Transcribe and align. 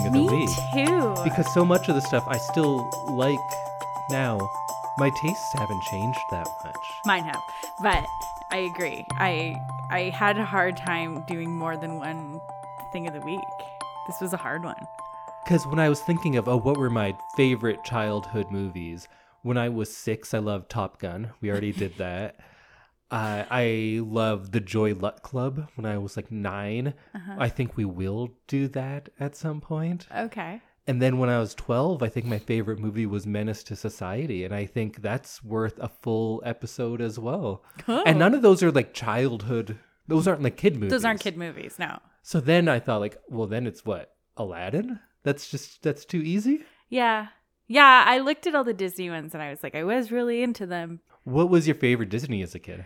nostalgia 0.00 0.02
thing 0.02 0.06
of 0.06 0.12
Me 0.12 0.26
the 0.26 0.34
week. 0.34 0.88
too. 0.88 1.24
Because 1.24 1.52
so 1.54 1.64
much 1.64 1.88
of 1.88 1.94
the 1.94 2.00
stuff 2.02 2.24
I 2.28 2.38
still 2.38 2.88
like 3.10 3.38
now, 4.10 4.38
my 4.98 5.10
tastes 5.22 5.52
haven't 5.54 5.82
changed 5.90 6.18
that 6.30 6.46
much. 6.64 6.76
Mine 7.04 7.24
have, 7.24 7.40
but 7.82 8.04
I 8.50 8.58
agree. 8.58 9.06
I 9.12 9.56
I 9.90 10.10
had 10.10 10.38
a 10.38 10.44
hard 10.44 10.76
time 10.76 11.24
doing 11.26 11.50
more 11.50 11.76
than 11.76 11.98
one 11.98 12.40
thing 12.92 13.06
of 13.06 13.14
the 13.14 13.20
week. 13.20 13.40
This 14.06 14.20
was 14.20 14.32
a 14.32 14.36
hard 14.36 14.64
one. 14.64 14.86
Because 15.44 15.66
when 15.66 15.78
I 15.78 15.88
was 15.88 16.00
thinking 16.00 16.36
of, 16.36 16.48
oh, 16.48 16.58
what 16.58 16.76
were 16.76 16.90
my 16.90 17.16
favorite 17.36 17.82
childhood 17.84 18.50
movies? 18.50 19.08
When 19.42 19.56
I 19.58 19.70
was 19.70 19.94
six, 19.94 20.34
I 20.34 20.38
loved 20.38 20.70
Top 20.70 21.00
Gun. 21.00 21.30
We 21.40 21.50
already 21.50 21.72
did 21.72 21.96
that. 21.98 22.36
Uh, 23.12 23.44
I 23.50 24.00
love 24.02 24.52
the 24.52 24.60
Joy 24.60 24.94
Luck 24.94 25.22
Club 25.22 25.68
when 25.76 25.84
I 25.86 25.98
was 25.98 26.16
like 26.16 26.32
9 26.32 26.94
Uh-huh. 27.14 27.34
I 27.38 27.48
think 27.48 27.76
we 27.76 27.84
will 27.84 28.30
do 28.48 28.68
that 28.68 29.10
at 29.20 29.36
some 29.36 29.60
point. 29.60 30.06
Okay. 30.16 30.60
And 30.86 31.00
then 31.00 31.18
when 31.18 31.28
I 31.28 31.38
was 31.38 31.54
12, 31.54 32.02
I 32.02 32.08
think 32.08 32.26
my 32.26 32.38
favorite 32.38 32.78
movie 32.80 33.06
was 33.06 33.26
Menace 33.26 33.62
to 33.64 33.76
Society. 33.76 34.44
And 34.44 34.52
I 34.54 34.66
think 34.66 35.00
that's 35.02 35.44
worth 35.44 35.78
a 35.78 35.88
full 35.88 36.42
episode 36.44 37.00
as 37.00 37.18
well. 37.18 37.62
Oh. 37.86 38.02
And 38.04 38.18
none 38.18 38.34
of 38.34 38.42
those 38.42 38.62
are 38.62 38.72
like 38.72 38.92
childhood, 38.94 39.78
those 40.08 40.26
aren't 40.26 40.42
like 40.42 40.56
kid 40.56 40.74
movies. 40.74 40.90
Those 40.90 41.04
aren't 41.04 41.20
kid 41.20 41.36
movies, 41.36 41.78
no. 41.78 41.98
So 42.22 42.40
then 42.40 42.68
I 42.68 42.80
thought, 42.80 43.00
like, 43.00 43.18
well, 43.28 43.46
then 43.46 43.66
it's 43.66 43.84
what? 43.84 44.14
Aladdin? 44.36 44.98
That's 45.22 45.50
just, 45.50 45.82
that's 45.82 46.04
too 46.04 46.18
easy? 46.22 46.64
Yeah. 46.88 47.28
Yeah, 47.68 48.04
I 48.06 48.18
looked 48.18 48.46
at 48.46 48.54
all 48.54 48.64
the 48.64 48.74
Disney 48.74 49.08
ones 49.10 49.34
and 49.34 49.42
I 49.42 49.50
was 49.50 49.62
like, 49.62 49.74
I 49.74 49.84
was 49.84 50.10
really 50.12 50.42
into 50.42 50.66
them. 50.66 51.00
What 51.24 51.48
was 51.48 51.66
your 51.66 51.76
favorite 51.76 52.08
Disney 52.08 52.42
as 52.42 52.54
a 52.54 52.58
kid? 52.58 52.84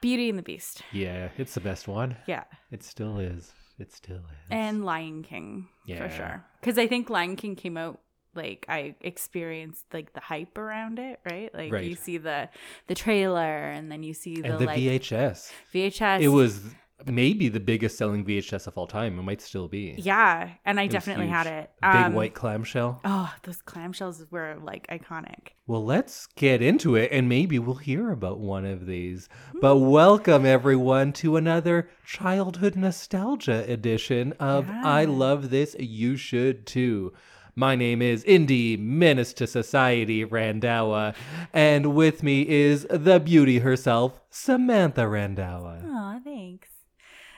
Beauty 0.00 0.28
and 0.28 0.38
the 0.38 0.42
Beast. 0.42 0.82
Yeah, 0.92 1.28
it's 1.38 1.54
the 1.54 1.60
best 1.60 1.88
one. 1.88 2.16
Yeah. 2.26 2.44
It 2.70 2.82
still 2.82 3.18
is. 3.18 3.52
It 3.78 3.92
still 3.92 4.16
is. 4.16 4.22
And 4.50 4.84
Lion 4.84 5.22
King 5.22 5.68
for 5.86 6.08
sure. 6.10 6.44
Because 6.60 6.78
I 6.78 6.86
think 6.86 7.08
Lion 7.10 7.36
King 7.36 7.54
came 7.56 7.76
out 7.76 8.00
like 8.34 8.66
I 8.68 8.94
experienced 9.00 9.84
like 9.92 10.12
the 10.12 10.20
hype 10.20 10.56
around 10.58 10.98
it, 10.98 11.18
right? 11.28 11.52
Like 11.54 11.72
Right. 11.72 11.84
you 11.84 11.94
see 11.94 12.18
the 12.18 12.48
the 12.86 12.94
trailer 12.94 13.40
and 13.70 13.90
then 13.90 14.02
you 14.02 14.14
see 14.14 14.40
the, 14.40 14.50
And 14.50 14.58
the 14.60 14.66
like 14.66 14.78
VHS. 14.78 15.50
VHS. 15.74 16.20
It 16.20 16.28
was 16.28 16.60
maybe 17.06 17.48
the 17.48 17.60
biggest 17.60 17.96
selling 17.96 18.24
VHS 18.24 18.66
of 18.66 18.76
all 18.76 18.86
time. 18.86 19.18
It 19.18 19.22
might 19.22 19.40
still 19.40 19.68
be. 19.68 19.94
yeah, 19.98 20.50
and 20.64 20.80
I 20.80 20.84
It 20.84 20.90
definitely 20.90 21.28
had 21.28 21.46
it. 21.46 21.70
Big 21.80 21.90
Um, 22.06 22.12
white 22.14 22.34
clamshell. 22.34 23.00
Oh, 23.04 23.32
those 23.44 23.62
clamshells 23.62 24.26
were 24.30 24.56
like 24.62 24.86
iconic. 24.88 25.50
Well, 25.66 25.84
let's 25.84 26.26
get 26.34 26.60
into 26.62 26.96
it 26.96 27.10
and 27.12 27.28
maybe 27.28 27.58
we'll 27.58 27.76
hear 27.76 28.10
about 28.10 28.40
one 28.40 28.64
of 28.64 28.86
these. 28.86 29.28
But 29.60 29.76
welcome 29.76 30.44
everyone 30.44 31.12
to 31.14 31.36
another 31.36 31.88
childhood 32.04 32.74
nostalgia 32.76 33.64
edition 33.70 34.32
of 34.40 34.68
I 34.68 35.04
Love 35.04 35.50
This, 35.50 35.76
You 35.78 36.16
Should 36.16 36.66
Too. 36.66 37.12
My 37.54 37.74
name 37.74 38.00
is 38.02 38.22
Indy 38.22 38.76
Menace 38.76 39.32
to 39.32 39.46
Society 39.48 40.24
Randhawa, 40.24 41.12
and 41.52 41.92
with 41.92 42.22
me 42.22 42.48
is 42.48 42.86
the 42.88 43.18
beauty 43.18 43.58
herself, 43.58 44.20
Samantha 44.30 45.00
Randhawa. 45.02 45.80
Thanks. 45.80 46.27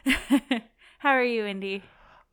How 0.99 1.11
are 1.11 1.25
you, 1.25 1.47
Indy? 1.47 1.83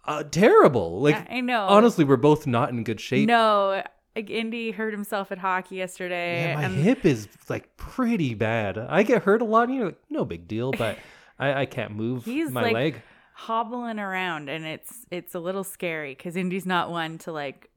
Uh, 0.06 0.24
terrible. 0.24 1.02
Like, 1.02 1.30
I 1.30 1.42
know. 1.42 1.66
honestly, 1.68 2.06
we're 2.06 2.16
both 2.18 2.48
not 2.48 2.70
in 2.70 2.84
good 2.84 3.00
shape. 3.00 3.28
no. 3.28 3.84
like, 4.16 4.30
Indy 4.30 4.72
hurt 4.72 4.94
himself 4.94 5.32
at 5.32 5.38
hockey 5.38 5.76
yesterday. 5.76 6.50
Yeah, 6.50 6.56
my 6.56 6.64
and 6.64 6.76
hip 6.76 7.06
is 7.06 7.28
like 7.50 7.76
pretty 7.78 8.34
bad. 8.34 8.78
I 8.78 9.04
get 9.04 9.24
hurt 9.24 9.42
a 9.42 9.46
lot, 9.46 9.68
and 9.70 9.78
you're 9.78 9.86
like, 9.88 10.00
no 10.10 10.26
big 10.26 10.48
deal, 10.48 10.72
but 10.72 10.98
I, 11.40 11.62
I 11.62 11.66
can't 11.66 11.92
move 11.96 12.26
He's 12.26 12.52
my 12.52 12.64
like 12.64 12.74
leg. 12.74 13.02
hobbling 13.34 14.00
around, 14.00 14.50
and 14.50 14.66
it's 14.66 15.06
it's 15.12 15.36
a 15.36 15.40
little 15.40 15.64
scary 15.64 16.16
because 16.16 16.36
Indy's 16.36 16.66
not 16.66 16.90
one 16.90 17.18
to 17.20 17.32
like 17.32 17.70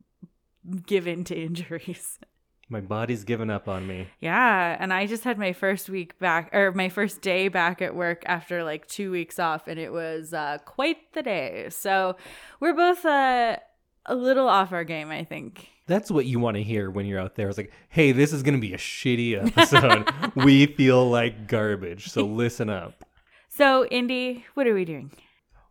give 0.86 1.06
in 1.06 1.24
to 1.24 1.34
injuries. 1.44 2.18
My 2.70 2.80
body's 2.80 3.24
given 3.24 3.50
up 3.50 3.68
on 3.68 3.86
me. 3.86 4.06
Yeah, 4.20 4.76
and 4.78 4.92
I 4.92 5.06
just 5.06 5.24
had 5.24 5.38
my 5.38 5.52
first 5.52 5.90
week 5.90 6.18
back 6.20 6.50
or 6.54 6.70
my 6.70 6.88
first 6.88 7.20
day 7.20 7.48
back 7.48 7.82
at 7.82 7.96
work 7.96 8.22
after 8.26 8.62
like 8.62 8.86
2 8.86 9.10
weeks 9.10 9.40
off 9.40 9.66
and 9.66 9.78
it 9.78 9.92
was 9.92 10.32
uh 10.32 10.58
quite 10.64 11.12
the 11.12 11.22
day. 11.22 11.66
So, 11.70 12.16
we're 12.60 12.74
both 12.74 13.04
uh 13.04 13.56
a 14.06 14.14
little 14.14 14.48
off 14.48 14.72
our 14.72 14.84
game, 14.84 15.10
I 15.10 15.24
think. 15.24 15.68
That's 15.86 16.10
what 16.10 16.26
you 16.26 16.38
want 16.38 16.56
to 16.56 16.62
hear 16.62 16.90
when 16.90 17.06
you're 17.06 17.18
out 17.18 17.34
there. 17.34 17.48
It's 17.48 17.58
like, 17.58 17.72
hey, 17.88 18.12
this 18.12 18.32
is 18.32 18.44
going 18.44 18.54
to 18.54 18.60
be 18.60 18.72
a 18.72 18.78
shitty 18.78 19.46
episode. 19.46 20.08
we 20.44 20.66
feel 20.66 21.10
like 21.10 21.48
garbage, 21.48 22.08
so 22.08 22.24
listen 22.24 22.70
up. 22.70 23.04
So, 23.48 23.84
Indy, 23.86 24.46
what 24.54 24.68
are 24.68 24.74
we 24.74 24.84
doing? 24.84 25.10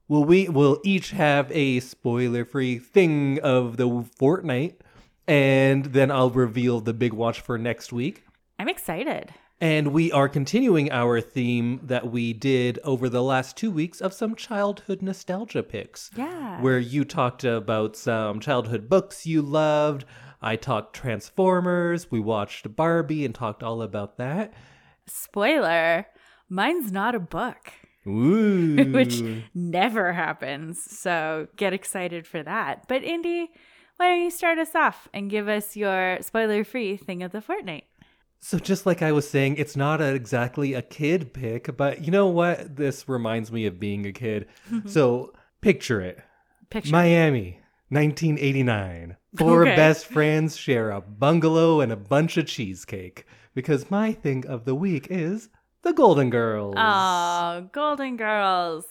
Well, 0.10 0.26
we 0.26 0.50
will 0.50 0.82
each 0.84 1.12
have 1.12 1.50
a 1.52 1.80
spoiler 1.80 2.44
free 2.44 2.80
thing 2.80 3.40
of 3.42 3.78
the 3.78 4.06
fortnight, 4.18 4.82
and 5.30 5.86
then 5.86 6.10
I'll 6.10 6.32
reveal 6.32 6.82
the 6.82 6.94
big 6.94 7.14
watch 7.14 7.40
for 7.40 7.58
next 7.58 7.94
week. 7.94 8.24
I'm 8.58 8.68
excited. 8.68 9.32
And 9.62 9.94
we 9.94 10.12
are 10.12 10.28
continuing 10.28 10.92
our 10.92 11.22
theme 11.22 11.82
that 11.84 12.10
we 12.10 12.34
did 12.34 12.80
over 12.84 13.10
the 13.10 13.22
last 13.22 13.56
two 13.56 13.70
weeks 13.70 14.02
of 14.02 14.14
some 14.14 14.34
childhood 14.34 15.02
nostalgia 15.02 15.62
picks. 15.62 16.10
Yeah. 16.16 16.62
Where 16.62 16.80
you 16.80 17.06
talked 17.06 17.44
about 17.44 17.96
some 17.96 18.40
childhood 18.40 18.90
books 18.90 19.28
you 19.28 19.42
loved. 19.42 20.06
I 20.42 20.56
talked 20.56 20.96
Transformers. 20.96 22.10
We 22.10 22.22
watched 22.22 22.76
Barbie 22.76 23.26
and 23.26 23.36
talked 23.36 23.62
all 23.62 23.82
about 23.82 24.18
that. 24.18 24.54
Spoiler, 25.06 26.08
mine's 26.50 26.92
not 26.92 27.14
a 27.14 27.20
book. 27.20 27.72
Ooh. 28.08 28.78
which 28.94 29.22
never 29.54 30.14
happens. 30.14 30.82
So 30.82 31.48
get 31.58 31.74
excited 31.74 32.26
for 32.26 32.42
that. 32.42 32.88
But 32.88 33.04
Indy, 33.04 33.52
why 34.00 34.12
don't 34.12 34.24
you 34.24 34.32
start 34.32 34.58
us 34.60 34.74
off 34.76 35.10
and 35.14 35.30
give 35.30 35.50
us 35.50 35.76
your 35.76 36.20
spoiler 36.22 36.64
free 36.64 36.96
thing 36.96 37.22
of 37.22 37.34
the 37.34 37.42
fortnight? 37.42 37.84
So 38.40 38.58
just 38.58 38.86
like 38.86 39.02
I 39.02 39.12
was 39.12 39.30
saying, 39.30 39.58
it's 39.58 39.76
not 39.76 40.00
a, 40.00 40.14
exactly 40.14 40.74
a 40.74 40.82
kid 40.82 41.34
pick, 41.34 41.76
but 41.76 42.06
you 42.06 42.10
know 42.10 42.28
what? 42.28 42.78
This 42.78 43.10
reminds 43.10 43.52
me 43.52 43.66
of 43.66 43.78
being 43.78 44.06
a 44.06 44.14
kid. 44.14 44.48
so 44.86 45.34
picture 45.60 46.00
it. 46.00 46.20
Picture. 46.70 46.92
Miami, 46.94 47.60
1989. 47.90 49.18
Four 49.36 49.64
Okay. 49.68 49.76
best 49.76 50.06
friends 50.06 50.56
share 50.56 50.92
a 50.92 51.02
bungalow 51.02 51.82
and 51.82 51.92
a 51.92 51.98
bunch 51.98 52.38
of 52.38 52.46
cheesecake. 52.48 53.26
Because 53.54 53.92
my 53.92 54.14
thing 54.14 54.46
of 54.48 54.64
the 54.64 54.76
week 54.76 55.08
is 55.10 55.50
the 55.82 55.92
Golden 55.92 56.30
Girls. 56.30 56.76
Oh, 56.78 57.68
Golden 57.74 58.16
Girls. 58.16 58.86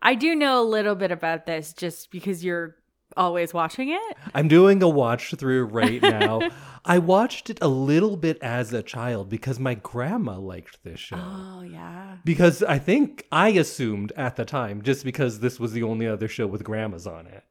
I 0.00 0.14
do 0.14 0.34
know 0.34 0.62
a 0.62 0.64
little 0.64 0.94
bit 0.94 1.10
about 1.10 1.44
this 1.44 1.74
just 1.74 2.10
because 2.10 2.42
you're 2.42 2.76
always 3.16 3.54
watching 3.54 3.90
it. 3.90 4.16
I'm 4.34 4.48
doing 4.48 4.82
a 4.82 4.88
watch 4.88 5.34
through 5.34 5.64
right 5.64 6.00
now. 6.02 6.40
I 6.84 6.98
watched 6.98 7.50
it 7.50 7.58
a 7.60 7.68
little 7.68 8.16
bit 8.16 8.38
as 8.40 8.72
a 8.72 8.82
child 8.82 9.28
because 9.28 9.58
my 9.58 9.74
grandma 9.74 10.38
liked 10.38 10.82
this 10.84 11.00
show. 11.00 11.16
Oh, 11.18 11.62
yeah. 11.62 12.16
Because 12.24 12.62
I 12.62 12.78
think 12.78 13.26
I 13.30 13.50
assumed 13.50 14.12
at 14.16 14.36
the 14.36 14.44
time, 14.44 14.82
just 14.82 15.04
because 15.04 15.40
this 15.40 15.60
was 15.60 15.72
the 15.72 15.82
only 15.82 16.06
other 16.06 16.28
show 16.28 16.46
with 16.46 16.64
grandmas 16.64 17.06
on 17.06 17.26
it. 17.26 17.44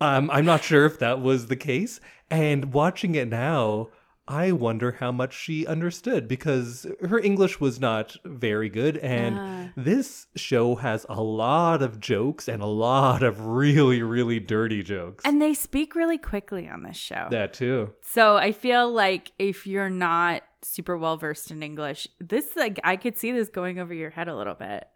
Um, 0.00 0.30
I'm 0.30 0.44
not 0.44 0.64
sure 0.64 0.86
if 0.86 0.98
that 1.00 1.20
was 1.20 1.46
the 1.46 1.56
case. 1.56 2.00
And 2.30 2.72
watching 2.72 3.14
it 3.14 3.28
now, 3.28 3.88
I 4.30 4.52
wonder 4.52 4.92
how 4.92 5.10
much 5.10 5.34
she 5.36 5.66
understood 5.66 6.28
because 6.28 6.86
her 7.08 7.18
English 7.18 7.58
was 7.60 7.80
not 7.80 8.16
very 8.24 8.68
good. 8.68 8.96
And 8.98 9.36
Ah. 9.38 9.68
this 9.76 10.28
show 10.36 10.76
has 10.76 11.04
a 11.08 11.20
lot 11.20 11.82
of 11.82 11.98
jokes 11.98 12.46
and 12.48 12.62
a 12.62 12.66
lot 12.66 13.22
of 13.24 13.44
really, 13.46 14.02
really 14.02 14.38
dirty 14.38 14.82
jokes. 14.84 15.24
And 15.24 15.42
they 15.42 15.52
speak 15.52 15.94
really 15.96 16.18
quickly 16.18 16.68
on 16.68 16.82
this 16.84 16.96
show. 16.96 17.26
that 17.30 17.52
too. 17.52 17.92
So 18.02 18.36
I 18.36 18.52
feel 18.52 18.90
like 18.92 19.32
if 19.38 19.66
you're 19.66 19.90
not 19.90 20.42
super 20.62 20.96
well 20.96 21.16
versed 21.16 21.50
in 21.50 21.62
English, 21.62 22.06
this 22.20 22.54
like 22.56 22.78
I 22.84 22.96
could 22.96 23.18
see 23.18 23.32
this 23.32 23.48
going 23.48 23.78
over 23.80 23.92
your 23.92 24.10
head 24.10 24.28
a 24.28 24.36
little 24.36 24.54
bit. 24.54 24.86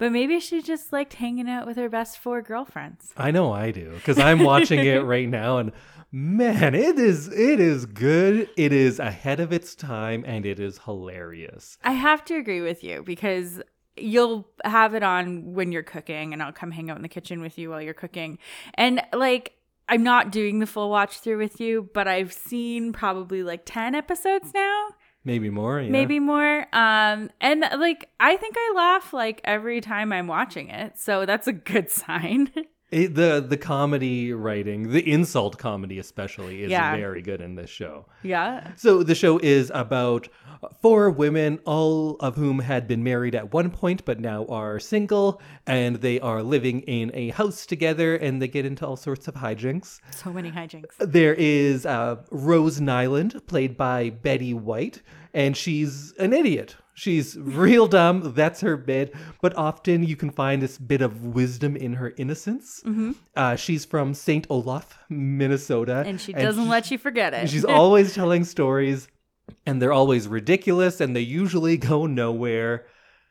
But 0.00 0.12
maybe 0.12 0.40
she 0.40 0.62
just 0.62 0.94
liked 0.94 1.12
hanging 1.12 1.46
out 1.46 1.66
with 1.66 1.76
her 1.76 1.90
best 1.90 2.18
four 2.18 2.40
girlfriends. 2.40 3.12
I 3.18 3.30
know 3.30 3.52
I 3.52 3.70
do 3.70 3.92
because 3.96 4.18
I'm 4.18 4.38
watching 4.38 4.78
it 4.80 5.04
right 5.04 5.28
now, 5.28 5.58
and 5.58 5.72
man, 6.10 6.74
it 6.74 6.98
is 6.98 7.28
it 7.28 7.60
is 7.60 7.84
good. 7.84 8.48
It 8.56 8.72
is 8.72 8.98
ahead 8.98 9.40
of 9.40 9.52
its 9.52 9.74
time, 9.74 10.24
and 10.26 10.46
it 10.46 10.58
is 10.58 10.78
hilarious. 10.86 11.76
I 11.84 11.92
have 11.92 12.24
to 12.24 12.36
agree 12.36 12.62
with 12.62 12.82
you 12.82 13.02
because 13.02 13.60
you'll 13.94 14.48
have 14.64 14.94
it 14.94 15.02
on 15.02 15.52
when 15.52 15.70
you're 15.70 15.82
cooking 15.82 16.32
and 16.32 16.42
I'll 16.42 16.52
come 16.52 16.70
hang 16.70 16.88
out 16.88 16.96
in 16.96 17.02
the 17.02 17.08
kitchen 17.08 17.42
with 17.42 17.58
you 17.58 17.68
while 17.68 17.82
you're 17.82 17.92
cooking. 17.92 18.38
And 18.74 19.02
like 19.12 19.52
I'm 19.86 20.02
not 20.02 20.32
doing 20.32 20.60
the 20.60 20.66
full 20.66 20.88
watch 20.88 21.18
through 21.18 21.38
with 21.38 21.60
you, 21.60 21.90
but 21.92 22.08
I've 22.08 22.32
seen 22.32 22.94
probably 22.94 23.42
like 23.42 23.62
10 23.66 23.94
episodes 23.94 24.54
now. 24.54 24.86
Maybe 25.24 25.50
more. 25.50 25.80
Yeah. 25.80 25.90
maybe 25.90 26.18
more 26.18 26.66
um 26.72 27.30
and 27.40 27.60
like 27.78 28.08
i 28.18 28.36
think 28.36 28.54
i 28.58 28.72
laugh 28.74 29.12
like 29.12 29.40
every 29.44 29.80
time 29.80 30.12
i'm 30.12 30.26
watching 30.26 30.68
it 30.70 30.98
so 30.98 31.26
that's 31.26 31.46
a 31.46 31.52
good 31.52 31.90
sign 32.02 32.50
It, 32.90 33.14
the 33.14 33.44
the 33.46 33.56
comedy 33.56 34.32
writing, 34.32 34.90
the 34.90 35.08
insult 35.08 35.58
comedy 35.58 35.98
especially, 36.00 36.62
is 36.64 36.70
Yeah. 36.70 36.96
very 36.96 37.22
good 37.22 37.40
in 37.40 37.54
this 37.54 37.70
show. 37.70 38.06
Yeah. 38.22 38.72
So 38.76 39.02
the 39.04 39.14
show 39.14 39.38
is 39.38 39.70
about 39.74 40.28
four 40.82 41.08
women, 41.10 41.60
all 41.64 42.16
of 42.20 42.34
whom 42.36 42.58
had 42.58 42.88
been 42.88 43.04
married 43.04 43.34
at 43.34 43.52
one 43.54 43.70
point 43.70 44.04
but 44.04 44.18
now 44.18 44.44
are 44.46 44.80
single, 44.80 45.40
and 45.66 45.96
they 45.96 46.18
are 46.20 46.42
living 46.42 46.80
in 46.80 47.10
a 47.14 47.28
house 47.30 47.64
together, 47.64 48.16
and 48.16 48.42
they 48.42 48.48
get 48.48 48.66
into 48.66 48.84
all 48.86 48.96
sorts 48.96 49.28
of 49.28 49.34
hijinks. 49.34 50.00
So 50.10 50.32
many 50.32 50.50
hijinks. 50.50 50.96
There 50.98 51.34
is 51.34 51.86
uh, 51.86 52.16
Rose 52.32 52.80
Nylund, 52.80 53.46
played 53.46 53.76
by 53.76 54.10
Betty 54.10 54.52
White, 54.52 55.00
and 55.32 55.56
she's 55.56 56.12
an 56.18 56.32
idiot. 56.32 56.76
She's 56.94 57.36
real 57.38 57.86
dumb. 57.86 58.32
That's 58.34 58.60
her 58.60 58.76
bit. 58.76 59.14
But 59.40 59.56
often 59.56 60.02
you 60.02 60.16
can 60.16 60.30
find 60.30 60.60
this 60.60 60.76
bit 60.76 61.00
of 61.00 61.24
wisdom 61.24 61.76
in 61.76 61.94
her 61.94 62.12
innocence. 62.16 62.82
Uh, 63.36 63.56
she's 63.56 63.84
from 63.84 64.12
St. 64.12 64.46
Olaf, 64.50 64.98
Minnesota. 65.08 66.02
And 66.06 66.20
she 66.20 66.32
doesn't 66.32 66.64
she- 66.64 66.70
let 66.70 66.90
you 66.90 66.98
forget 66.98 67.32
it. 67.34 67.48
She's 67.48 67.64
always 67.80 68.14
telling 68.14 68.44
stories, 68.44 69.08
and 69.66 69.80
they're 69.80 69.92
always 69.92 70.28
ridiculous, 70.28 71.00
and 71.00 71.16
they 71.16 71.20
usually 71.20 71.76
go 71.76 72.06
nowhere. 72.06 72.86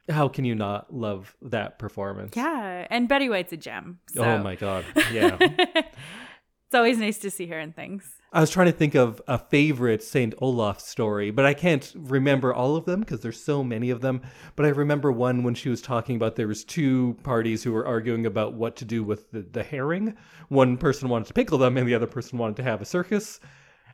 How 0.09 0.27
can 0.27 0.43
you 0.45 0.55
not 0.55 0.91
love 0.91 1.35
that 1.43 1.77
performance? 1.77 2.35
yeah. 2.35 2.87
And 2.89 3.07
Betty 3.07 3.29
White's 3.29 3.53
a 3.53 3.57
gem. 3.57 3.99
So 4.15 4.23
Oh 4.23 4.37
my 4.39 4.55
god. 4.55 4.83
Yeah. 5.13 5.37
it's 5.39 6.73
always 6.73 6.97
nice 6.97 7.19
to 7.19 7.29
see 7.29 7.45
her 7.47 7.59
in 7.59 7.73
things. 7.73 8.09
I 8.31 8.41
was 8.41 8.51
trying 8.51 8.67
to 8.67 8.77
think 8.77 8.93
of 8.93 9.19
a 9.27 9.39
favorite 9.39 10.03
St. 10.03 10.35
Olaf 10.37 10.79
story, 10.79 11.31
but 11.31 11.47
I 11.47 11.55
can't 11.55 11.91
remember 11.95 12.53
all 12.53 12.75
of 12.75 12.85
them 12.85 12.99
because 12.99 13.21
there's 13.21 13.41
so 13.41 13.63
many 13.63 13.89
of 13.89 14.01
them. 14.01 14.21
But 14.55 14.67
I 14.67 14.69
remember 14.69 15.11
one 15.11 15.41
when 15.41 15.55
she 15.55 15.69
was 15.69 15.81
talking 15.81 16.15
about 16.15 16.35
there 16.35 16.47
was 16.47 16.63
two 16.63 17.17
parties 17.23 17.63
who 17.63 17.71
were 17.71 17.87
arguing 17.87 18.27
about 18.27 18.53
what 18.53 18.75
to 18.77 18.85
do 18.85 19.03
with 19.03 19.31
the, 19.31 19.41
the 19.41 19.63
herring. 19.63 20.15
One 20.49 20.77
person 20.77 21.09
wanted 21.09 21.27
to 21.29 21.33
pickle 21.33 21.57
them 21.57 21.75
and 21.75 21.87
the 21.87 21.95
other 21.95 22.05
person 22.05 22.37
wanted 22.37 22.57
to 22.57 22.63
have 22.63 22.83
a 22.83 22.85
circus. 22.85 23.39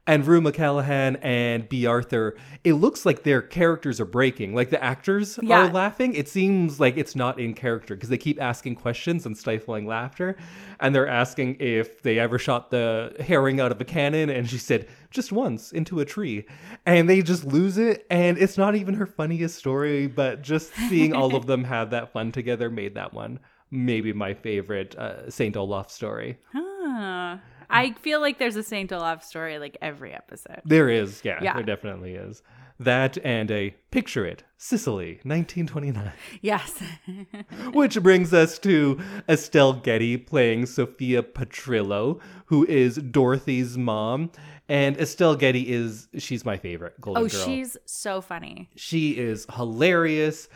And 0.07 0.25
Rue 0.27 0.39
McClanahan 0.39 1.17
and 1.23 1.67
Bea 1.67 1.87
Arthur, 1.87 2.35
it 2.63 2.73
looks 2.73 3.07
like 3.07 3.23
their 3.23 3.41
characters 3.41 3.99
are 3.99 4.05
breaking. 4.05 4.53
Like 4.53 4.69
the 4.69 4.83
actors 4.83 5.39
Yeah. 5.41 5.65
are 5.67 5.71
laughing. 5.73 6.13
It 6.13 6.27
seems 6.29 6.79
like 6.79 6.95
it's 6.95 7.15
not 7.15 7.39
in 7.39 7.55
character 7.55 7.95
because 7.95 8.09
they 8.09 8.17
keep 8.19 8.39
asking 8.39 8.75
questions 8.75 9.25
and 9.25 9.35
stifling 9.35 9.87
laughter. 9.87 10.37
And 10.79 10.93
they're 10.93 11.07
asking 11.07 11.57
if 11.59 12.03
they 12.03 12.19
ever 12.19 12.37
shot 12.37 12.69
the 12.69 13.15
herring 13.19 13.59
out 13.59 13.71
of 13.71 13.81
a 13.81 13.85
cannon. 13.85 14.29
And 14.29 14.47
she 14.47 14.59
said, 14.59 14.87
just 15.09 15.31
once 15.31 15.71
into 15.71 15.99
a 15.99 16.05
tree. 16.05 16.45
And 16.85 17.09
they 17.09 17.23
just 17.23 17.43
lose 17.43 17.79
it. 17.79 18.05
And 18.11 18.37
it's 18.37 18.59
not 18.59 18.75
even 18.75 18.93
her 18.95 19.07
funniest 19.07 19.55
story, 19.57 20.05
but 20.05 20.43
just 20.43 20.71
seeing 20.87 21.13
all 21.13 21.35
of 21.35 21.47
them 21.47 21.63
have 21.63 21.89
that 21.89 22.13
fun 22.13 22.31
together 22.31 22.69
made 22.69 22.93
that 22.93 23.13
one 23.13 23.39
maybe 23.71 24.13
my 24.13 24.33
favorite 24.33 24.95
uh, 24.95 25.29
St. 25.29 25.57
Olaf 25.57 25.89
story. 25.91 26.37
Huh. 26.53 27.37
I 27.69 27.93
feel 27.93 28.21
like 28.21 28.37
there's 28.39 28.55
a 28.55 28.63
Saint 28.63 28.91
Olaf 28.91 29.23
story 29.23 29.59
like 29.59 29.77
every 29.81 30.13
episode. 30.13 30.61
There 30.65 30.89
is, 30.89 31.21
yeah, 31.23 31.39
Yeah. 31.41 31.53
there 31.53 31.63
definitely 31.63 32.13
is. 32.15 32.41
That 32.77 33.17
and 33.23 33.49
a 33.51 33.73
Picture 33.91 34.25
It, 34.25 34.43
Sicily, 34.57 35.19
1929. 35.23 36.11
Yes. 36.41 36.77
Which 37.73 38.01
brings 38.03 38.33
us 38.33 38.59
to 38.59 38.99
Estelle 39.29 39.73
Getty 39.73 40.17
playing 40.17 40.65
Sophia 40.65 41.23
Petrillo, 41.23 42.19
who 42.47 42.65
is 42.65 42.97
Dorothy's 42.97 43.77
mom. 43.77 44.29
And 44.67 44.97
Estelle 44.97 45.35
Getty 45.37 45.71
is, 45.71 46.09
she's 46.17 46.43
my 46.43 46.57
favorite 46.57 46.99
Golden 46.99 47.23
oh, 47.23 47.29
Girl. 47.29 47.45
she's 47.45 47.77
so 47.85 48.19
funny. 48.19 48.69
She 48.75 49.11
is 49.11 49.45
hilarious. 49.55 50.49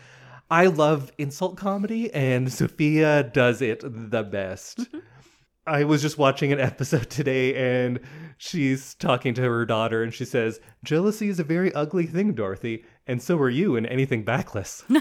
I 0.50 0.66
love 0.66 1.12
insult 1.16 1.56
comedy, 1.56 2.12
and 2.12 2.52
Sophia 2.52 3.22
does 3.22 3.62
it 3.62 3.82
the 3.82 4.24
best. 4.24 4.78
Mm-hmm. 4.78 4.98
I 5.70 5.84
was 5.84 6.02
just 6.02 6.18
watching 6.18 6.52
an 6.52 6.58
episode 6.70 7.08
today, 7.10 7.54
and 7.54 8.00
she's 8.36 8.94
talking 8.94 9.34
to 9.34 9.42
her 9.42 9.64
daughter, 9.64 10.02
and 10.02 10.12
she 10.12 10.24
says, 10.24 10.58
Jealousy 10.82 11.28
is 11.28 11.38
a 11.38 11.44
very 11.44 11.72
ugly 11.74 12.06
thing, 12.06 12.34
Dorothy, 12.34 12.84
and 13.06 13.22
so 13.22 13.38
are 13.38 13.48
you 13.48 13.76
in 13.76 13.86
anything 13.86 14.24
backless. 14.24 14.84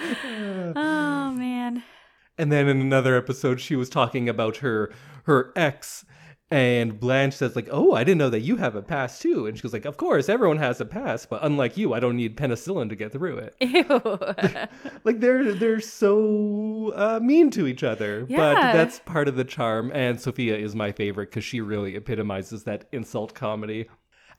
Oh 0.00 1.32
man. 1.32 1.82
And 2.38 2.52
then 2.52 2.68
in 2.68 2.80
another 2.80 3.16
episode, 3.16 3.60
she 3.60 3.74
was 3.76 3.90
talking 3.90 4.28
about 4.28 4.58
her 4.58 4.92
her 5.24 5.52
ex, 5.56 6.04
and 6.50 6.98
Blanche 6.98 7.34
says 7.34 7.54
like, 7.54 7.68
"Oh, 7.70 7.92
I 7.92 8.04
didn't 8.04 8.18
know 8.18 8.30
that 8.30 8.40
you 8.40 8.56
have 8.56 8.74
a 8.74 8.82
past 8.82 9.20
too." 9.20 9.46
And 9.46 9.56
she 9.56 9.62
goes 9.62 9.72
like, 9.72 9.84
"Of 9.84 9.96
course, 9.98 10.28
everyone 10.28 10.56
has 10.58 10.80
a 10.80 10.84
past, 10.86 11.28
but 11.28 11.44
unlike 11.44 11.76
you, 11.76 11.92
I 11.92 12.00
don't 12.00 12.16
need 12.16 12.36
penicillin 12.36 12.88
to 12.88 12.96
get 12.96 13.12
through 13.12 13.38
it." 13.38 13.54
Ew. 13.60 14.18
Like 15.04 15.20
they're 15.20 15.52
they're 15.54 15.80
so 15.80 16.92
uh, 16.94 17.20
mean 17.22 17.50
to 17.50 17.66
each 17.66 17.82
other, 17.84 18.26
but 18.28 18.72
that's 18.72 18.98
part 19.00 19.28
of 19.28 19.36
the 19.36 19.44
charm. 19.44 19.90
And 19.94 20.20
Sophia 20.20 20.56
is 20.56 20.74
my 20.74 20.92
favorite 20.92 21.30
because 21.30 21.44
she 21.44 21.60
really 21.60 21.96
epitomizes 21.96 22.64
that 22.64 22.86
insult 22.92 23.34
comedy. 23.34 23.88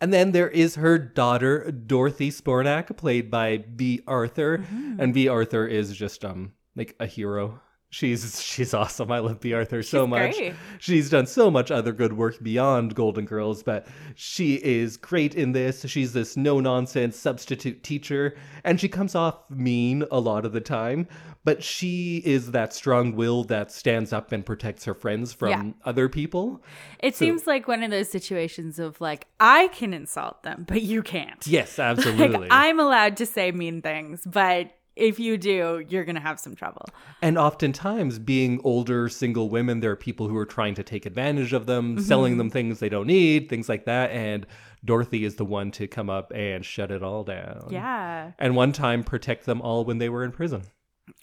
And 0.01 0.13
then 0.13 0.31
there 0.31 0.47
is 0.49 0.75
her 0.75 0.97
daughter 0.97 1.69
Dorothy 1.71 2.31
Zbornak, 2.31 2.95
played 2.97 3.29
by 3.29 3.57
Bea 3.57 4.01
Arthur, 4.07 4.59
Mm-hmm. 4.59 4.99
and 5.01 5.13
Bea 5.13 5.27
Arthur 5.27 5.67
is 5.67 5.95
just 5.95 6.23
um 6.25 6.53
like 6.75 6.95
a 6.99 7.05
hero. 7.05 7.59
She's 7.91 8.39
she's 8.43 8.73
awesome. 8.75 9.11
I 9.11 9.17
love 9.17 9.39
Bea 9.39 9.53
Arthur 9.53 9.81
so 9.81 10.03
She's 10.03 10.09
much. 10.09 10.35
great. 10.37 10.53
She's 10.77 11.09
done 11.09 11.25
so 11.25 11.49
much 11.49 11.71
other 11.71 11.91
good 11.91 12.13
work 12.13 12.37
beyond 12.43 12.93
Golden 12.93 13.25
Girls, 13.25 13.63
but 13.63 13.87
she 14.13 14.55
is 14.63 14.95
great 14.95 15.33
in 15.33 15.53
this. 15.53 15.83
She's 15.87 16.13
this 16.13 16.37
no 16.37 16.59
nonsense 16.59 17.17
substitute 17.17 17.81
teacher, 17.81 18.35
and 18.63 18.79
she 18.79 18.87
comes 18.89 19.15
off 19.15 19.39
mean 19.49 20.03
a 20.11 20.19
lot 20.19 20.45
of 20.45 20.51
the 20.51 20.61
time, 20.61 21.07
but 21.43 21.63
she 21.63 22.17
is 22.25 22.51
that 22.51 22.73
strong 22.73 23.15
will 23.15 23.43
that 23.45 23.71
stands 23.71 24.13
up 24.13 24.31
and 24.31 24.45
protects 24.45 24.85
her 24.85 24.93
friends 24.93 25.33
from 25.33 25.49
Yeah. 25.49 25.71
other 25.83 26.07
people. 26.07 26.61
It 26.99 27.15
seems 27.15 27.47
like 27.47 27.67
one 27.67 27.81
of 27.81 27.89
those 27.89 28.09
situations 28.09 28.77
of 28.77 29.01
like 29.01 29.25
I 29.39 29.67
can 29.69 29.95
insult 29.95 30.43
them, 30.43 30.65
but 30.67 30.83
you 30.83 31.01
can't. 31.01 31.45
Yes, 31.47 31.79
absolutely. 31.79 32.27
Like 32.37 32.49
I'm 32.51 32.79
allowed 32.79 33.17
to 33.17 33.25
say 33.25 33.51
mean 33.51 33.81
things, 33.81 34.21
but 34.27 34.69
if 34.99 35.19
you 35.19 35.37
do, 35.37 35.83
you're 35.87 36.03
gonna 36.03 36.19
have 36.19 36.39
some 36.39 36.55
trouble. 36.55 36.85
And 37.21 37.37
oftentimes, 37.37 38.19
being 38.19 38.59
older 38.63 39.09
single 39.09 39.49
women, 39.49 39.79
there 39.79 39.91
are 39.91 39.95
people 39.95 40.27
who 40.27 40.37
are 40.37 40.45
trying 40.45 40.75
to 40.75 40.83
take 40.83 41.05
advantage 41.05 41.53
of 41.53 41.65
them, 41.65 41.95
mm-hmm. 41.95 42.03
selling 42.03 42.37
them 42.37 42.49
things 42.49 42.79
they 42.79 42.89
don't 42.89 43.07
need, 43.07 43.49
things 43.49 43.69
like 43.69 43.85
that. 43.85 44.11
And 44.11 44.45
Dorothy 44.83 45.25
is 45.25 45.35
the 45.35 45.45
one 45.45 45.71
to 45.71 45.87
come 45.87 46.09
up 46.09 46.31
and 46.33 46.63
shut 46.63 46.91
it 46.91 47.03
all 47.03 47.23
down. 47.23 47.67
Yeah. 47.69 48.31
And 48.39 48.55
one 48.55 48.71
time, 48.71 49.03
protect 49.03 49.45
them 49.45 49.61
all 49.61 49.85
when 49.85 49.97
they 49.97 50.09
were 50.09 50.23
in 50.23 50.31
prison. 50.31 50.63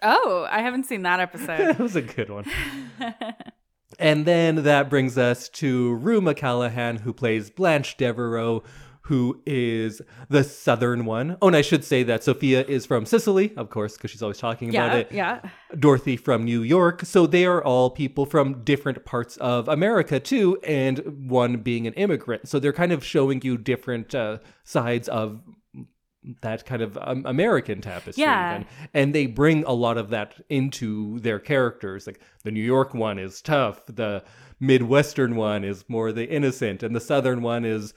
Oh, 0.02 0.46
I 0.50 0.60
haven't 0.60 0.84
seen 0.84 1.02
that 1.02 1.20
episode. 1.20 1.58
that 1.58 1.78
was 1.78 1.96
a 1.96 2.02
good 2.02 2.30
one. 2.30 2.44
and 3.98 4.24
then 4.24 4.64
that 4.64 4.90
brings 4.90 5.16
us 5.16 5.48
to 5.50 5.94
Rue 5.94 6.20
McClanahan, 6.20 7.00
who 7.00 7.12
plays 7.12 7.50
Blanche 7.50 7.96
Devereaux, 7.96 8.62
who 9.06 9.40
is 9.46 10.02
the 10.28 10.42
southern 10.42 11.04
one. 11.04 11.36
Oh, 11.40 11.46
and 11.46 11.54
I 11.54 11.62
should 11.62 11.84
say 11.84 12.02
that 12.02 12.24
Sophia 12.24 12.64
is 12.64 12.86
from 12.86 13.06
Sicily, 13.06 13.52
of 13.56 13.70
course, 13.70 13.96
because 13.96 14.10
she's 14.10 14.22
always 14.22 14.38
talking 14.38 14.68
about 14.68 14.96
it. 14.96 15.12
yeah. 15.12 15.48
Dorothy 15.78 16.16
from 16.16 16.44
New 16.44 16.62
York. 16.62 17.04
So 17.04 17.24
they 17.26 17.46
are 17.46 17.62
all 17.62 17.90
people 17.90 18.26
from 18.26 18.64
different 18.64 19.04
parts 19.04 19.36
of 19.36 19.68
America, 19.68 20.18
too, 20.18 20.58
and 20.64 21.30
one 21.30 21.58
being 21.58 21.86
an 21.86 21.92
immigrant. 21.92 22.48
So 22.48 22.58
they're 22.58 22.72
kind 22.72 22.90
of 22.90 23.04
showing 23.04 23.42
you 23.42 23.56
different 23.56 24.12
uh, 24.12 24.38
sides 24.64 25.08
of 25.08 25.40
that 26.42 26.66
kind 26.66 26.82
of 26.82 26.98
um, 27.00 27.22
American 27.26 27.80
tapestry. 27.80 28.22
Yeah. 28.22 28.64
And 28.92 29.14
they 29.14 29.26
bring 29.26 29.62
a 29.64 29.72
lot 29.72 29.98
of 29.98 30.10
that 30.10 30.34
into 30.48 31.20
their 31.20 31.38
characters. 31.38 32.08
Like 32.08 32.20
the 32.42 32.50
New 32.50 32.62
York 32.62 32.92
one 32.92 33.20
is 33.20 33.40
tough, 33.40 33.86
the 33.86 34.24
Midwestern 34.58 35.36
one 35.36 35.62
is 35.62 35.84
more 35.88 36.10
the 36.12 36.28
innocent, 36.28 36.82
and 36.82 36.96
the 36.96 37.00
Southern 37.00 37.42
one 37.42 37.64
is, 37.64 37.94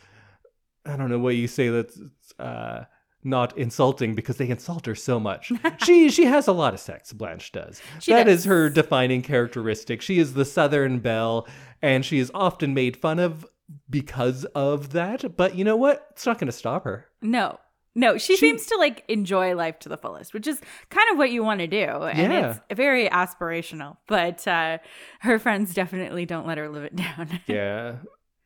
I 0.86 0.96
don't 0.98 1.10
know 1.10 1.20
what 1.20 1.36
you 1.36 1.48
say 1.48 1.70
that's. 1.70 2.00
Uh, 2.38 2.86
not 3.22 3.58
insulting 3.58 4.16
because 4.16 4.38
they 4.38 4.48
insult 4.48 4.86
her 4.86 4.96
so 4.96 5.20
much. 5.20 5.52
she 5.86 6.10
she 6.10 6.24
has 6.24 6.48
a 6.48 6.54
lot 6.54 6.74
of 6.74 6.80
sex. 6.80 7.12
Blanche 7.12 7.52
does. 7.52 7.82
She 8.00 8.14
That 8.14 8.28
does. 8.28 8.40
is 8.40 8.46
her 8.46 8.70
defining 8.70 9.22
characteristic. 9.24 10.02
She 10.02 10.20
is 10.20 10.36
the 10.36 10.46
Southern 10.46 11.00
belle, 11.00 11.46
and 11.82 12.06
she 12.06 12.18
is 12.20 12.32
often 12.34 12.74
made 12.74 12.96
fun 12.96 13.20
of 13.20 13.46
because 13.90 14.46
of 14.56 14.94
that. 14.94 15.36
But 15.36 15.56
you 15.56 15.66
know 15.66 15.76
what? 15.76 16.08
It's 16.12 16.26
not 16.26 16.40
going 16.40 16.46
to 16.48 16.54
stop 16.54 16.86
her. 16.86 17.08
No. 17.22 17.60
No, 17.94 18.18
she, 18.18 18.36
She- 18.36 18.38
seems 18.38 18.66
to 18.68 18.78
like 18.78 19.04
enjoy 19.10 19.54
life 19.54 19.80
to 19.80 19.90
the 19.90 19.98
fullest, 19.98 20.34
which 20.34 20.48
is 20.48 20.62
kind 20.90 21.12
of 21.12 21.18
what 21.18 21.30
you 21.30 21.44
want 21.44 21.60
to 21.60 21.68
do. 21.68 21.78
And 21.88 22.32
Yeah. 22.32 22.50
it's 22.70 22.78
very 22.78 23.10
aspirational. 23.10 23.98
But 24.08 24.48
uh, 24.48 24.78
her 25.20 25.40
friends 25.40 25.74
definitely 25.74 26.26
don't 26.26 26.48
let 26.48 26.58
her 26.58 26.70
live 26.70 26.86
it 26.86 26.96
down. 26.96 27.42
Yeah. 27.48 27.96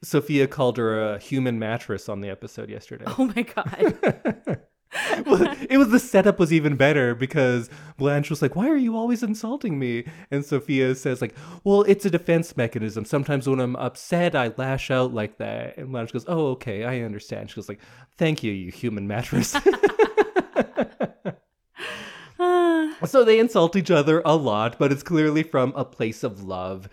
Sophia 0.03 0.48
called 0.48 0.77
her 0.77 1.13
a 1.13 1.19
human 1.19 1.57
mattress 1.57 2.10
on 2.10 2.22
the 2.22 2.29
episode 2.29 2.69
yesterday. 2.69 3.05
oh 3.17 3.31
my 3.36 3.41
God. 3.41 4.60
well, 5.25 5.55
it 5.69 5.77
was 5.77 5.89
the 5.89 6.00
setup 6.00 6.38
was 6.39 6.53
even 6.53 6.75
better 6.75 7.15
because 7.15 7.69
Blanche 7.98 8.29
was 8.29 8.41
like, 8.41 8.55
"Why 8.55 8.69
are 8.69 8.77
you 8.77 8.95
always 8.95 9.24
insulting 9.24 9.79
me?" 9.79 10.05
And 10.29 10.45
Sophia 10.45 10.93
says 10.95 11.22
like, 11.22 11.36
"Well, 11.63 11.83
it's 11.83 12.05
a 12.05 12.10
defense 12.10 12.55
mechanism. 12.55 13.05
Sometimes 13.05 13.48
when 13.48 13.60
I'm 13.60 13.75
upset, 13.77 14.36
I 14.36 14.53
lash 14.57 14.91
out 14.91 15.13
like 15.13 15.38
that." 15.38 15.77
And 15.77 15.91
Blanche 15.91 16.13
goes, 16.13 16.25
"Oh, 16.27 16.48
okay, 16.51 16.83
I 16.83 17.01
understand." 17.01 17.50
She 17.50 17.55
goes 17.55 17.69
like, 17.69 17.81
"Thank 18.17 18.43
you, 18.43 18.51
you 18.51 18.72
human 18.72 19.07
mattress." 19.07 19.55
So 23.05 23.25
they 23.25 23.39
insult 23.39 23.75
each 23.75 23.91
other 23.91 24.22
a 24.24 24.36
lot, 24.36 24.77
but 24.79 24.91
it's 24.91 25.03
clearly 25.03 25.43
from 25.43 25.74
a 25.75 25.83
place 25.83 26.24
of 26.24 26.43
love. 26.43 26.88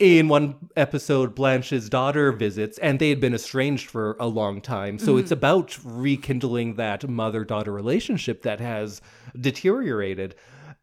In 0.00 0.28
one 0.28 0.70
episode, 0.76 1.34
Blanche's 1.34 1.90
daughter 1.90 2.32
visits, 2.32 2.78
and 2.78 2.98
they 2.98 3.10
had 3.10 3.20
been 3.20 3.34
estranged 3.34 3.90
for 3.90 4.16
a 4.18 4.26
long 4.26 4.62
time. 4.62 4.98
So 4.98 5.18
it's 5.18 5.26
mm-hmm. 5.26 5.34
about 5.34 5.78
rekindling 5.84 6.76
that 6.76 7.06
mother 7.06 7.44
daughter 7.44 7.70
relationship 7.70 8.40
that 8.42 8.60
has 8.60 9.02
deteriorated. 9.38 10.36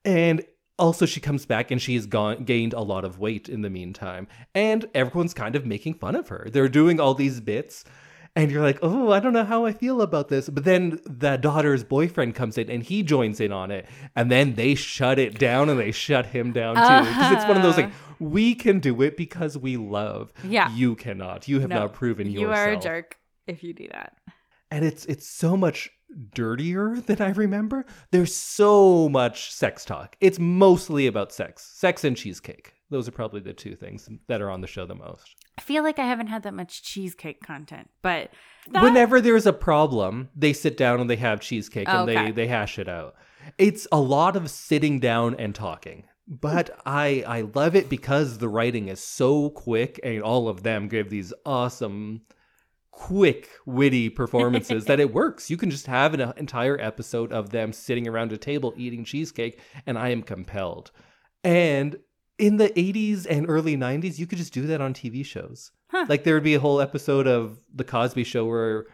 And 0.05 0.45
also, 0.77 1.07
she 1.07 1.19
comes 1.19 1.47
back 1.47 1.71
and 1.71 1.81
she 1.81 1.95
has 1.95 2.05
gone, 2.05 2.43
gained 2.43 2.73
a 2.73 2.81
lot 2.81 3.03
of 3.03 3.17
weight 3.17 3.49
in 3.49 3.63
the 3.63 3.71
meantime. 3.71 4.27
And 4.53 4.87
everyone's 4.93 5.33
kind 5.33 5.55
of 5.55 5.65
making 5.65 5.95
fun 5.95 6.15
of 6.15 6.27
her. 6.27 6.47
They're 6.51 6.69
doing 6.69 6.99
all 6.99 7.15
these 7.15 7.39
bits 7.39 7.85
and 8.37 8.51
you're 8.51 8.61
like, 8.61 8.77
oh, 8.83 9.11
I 9.11 9.19
don't 9.19 9.33
know 9.33 9.43
how 9.43 9.65
I 9.65 9.73
feel 9.73 10.01
about 10.01 10.29
this. 10.29 10.47
But 10.47 10.63
then 10.63 10.99
the 11.05 11.37
daughter's 11.37 11.83
boyfriend 11.83 12.35
comes 12.35 12.57
in 12.57 12.69
and 12.69 12.83
he 12.83 13.01
joins 13.01 13.39
in 13.39 13.51
on 13.51 13.71
it. 13.71 13.87
And 14.15 14.31
then 14.31 14.53
they 14.53 14.75
shut 14.75 15.17
it 15.17 15.39
down 15.39 15.69
and 15.69 15.79
they 15.79 15.91
shut 15.91 16.27
him 16.27 16.51
down 16.51 16.75
too. 16.75 17.09
Because 17.09 17.31
it's 17.33 17.47
one 17.47 17.57
of 17.57 17.63
those 17.63 17.77
like, 17.77 17.87
uh-huh. 17.87 18.15
we 18.19 18.53
can 18.53 18.79
do 18.79 19.01
it 19.01 19.17
because 19.17 19.57
we 19.57 19.75
love. 19.75 20.31
Yeah. 20.43 20.71
You 20.73 20.95
cannot. 20.95 21.47
You 21.47 21.59
have 21.61 21.69
No, 21.69 21.79
not 21.79 21.93
proven 21.93 22.27
yourself. 22.27 22.41
you 22.41 22.53
are 22.53 22.69
a 22.69 22.79
jerk 22.79 23.17
if 23.47 23.63
you 23.63 23.73
do 23.73 23.87
that. 23.91 24.13
And 24.69 24.85
it's 24.85 25.05
it's 25.05 25.27
so 25.27 25.57
much 25.57 25.89
dirtier 26.33 26.97
than 26.97 27.21
I 27.21 27.29
remember. 27.29 27.85
There's 28.11 28.35
so 28.35 29.09
much 29.09 29.51
sex 29.51 29.83
talk. 29.83 30.15
It's 30.21 30.37
mostly 30.37 31.07
about 31.07 31.31
sex. 31.31 31.65
Sex 31.73 32.03
and 32.03 32.15
cheesecake. 32.15 32.73
Those 32.89 33.07
are 33.07 33.11
probably 33.11 33.41
the 33.41 33.53
two 33.53 33.75
things 33.75 34.07
that 34.27 34.41
are 34.41 34.49
on 34.49 34.61
the 34.61 34.67
show 34.67 34.85
the 34.85 34.95
most. 34.95 35.35
I 35.57 35.61
feel 35.61 35.83
like 35.83 35.97
I 35.99 36.05
haven't 36.05 36.27
had 36.27 36.43
that 36.43 36.53
much 36.53 36.83
cheesecake 36.83 37.41
content, 37.41 37.89
but 38.01 38.29
that- 38.71 38.83
Whenever 38.83 39.19
there's 39.21 39.45
a 39.45 39.53
problem, 39.53 40.29
they 40.35 40.53
sit 40.53 40.77
down 40.77 40.99
and 41.01 41.09
they 41.09 41.15
have 41.15 41.39
cheesecake 41.39 41.87
and 41.89 42.09
Okay. 42.09 42.25
they 42.27 42.31
they 42.31 42.47
hash 42.47 42.77
it 42.77 42.87
out. 42.89 43.15
It's 43.57 43.87
a 43.91 43.99
lot 43.99 44.35
of 44.35 44.49
sitting 44.49 44.99
down 44.99 45.35
and 45.35 45.55
talking. 45.55 46.03
But 46.27 46.77
I 46.85 47.23
I 47.25 47.41
love 47.55 47.75
it 47.75 47.87
because 47.89 48.37
the 48.37 48.49
writing 48.49 48.89
is 48.89 48.99
so 49.01 49.49
quick 49.49 49.99
and 50.03 50.21
all 50.21 50.49
of 50.49 50.63
them 50.63 50.89
give 50.89 51.09
these 51.09 51.33
awesome 51.45 52.21
quick 52.91 53.47
witty 53.65 54.09
performances 54.09 54.85
that 54.85 54.99
it 54.99 55.13
works. 55.21 55.49
You 55.49 55.55
can 55.57 55.69
just 55.69 55.87
have 55.87 56.13
an 56.13 56.21
uh, 56.21 56.33
entire 56.35 56.79
episode 56.81 57.31
of 57.31 57.51
them 57.51 57.71
sitting 57.71 58.07
around 58.07 58.31
a 58.33 58.37
table 58.37 58.73
eating 58.75 59.05
cheesecake 59.05 59.59
and 59.85 59.97
I 59.97 60.09
am 60.09 60.23
compelled. 60.23 60.91
And 61.43 61.97
in 62.37 62.57
the 62.57 62.69
80s 62.69 63.25
and 63.29 63.49
early 63.49 63.75
90s, 63.75 64.19
you 64.19 64.27
could 64.27 64.37
just 64.37 64.53
do 64.53 64.67
that 64.67 64.81
on 64.81 64.93
TV 64.93 65.25
shows. 65.25 65.71
Huh. 65.89 66.05
Like 66.07 66.23
there 66.23 66.33
would 66.33 66.43
be 66.43 66.55
a 66.55 66.59
whole 66.59 66.81
episode 66.81 67.27
of 67.27 67.59
The 67.73 67.83
Cosby 67.83 68.23
Show 68.23 68.45
where 68.45 68.85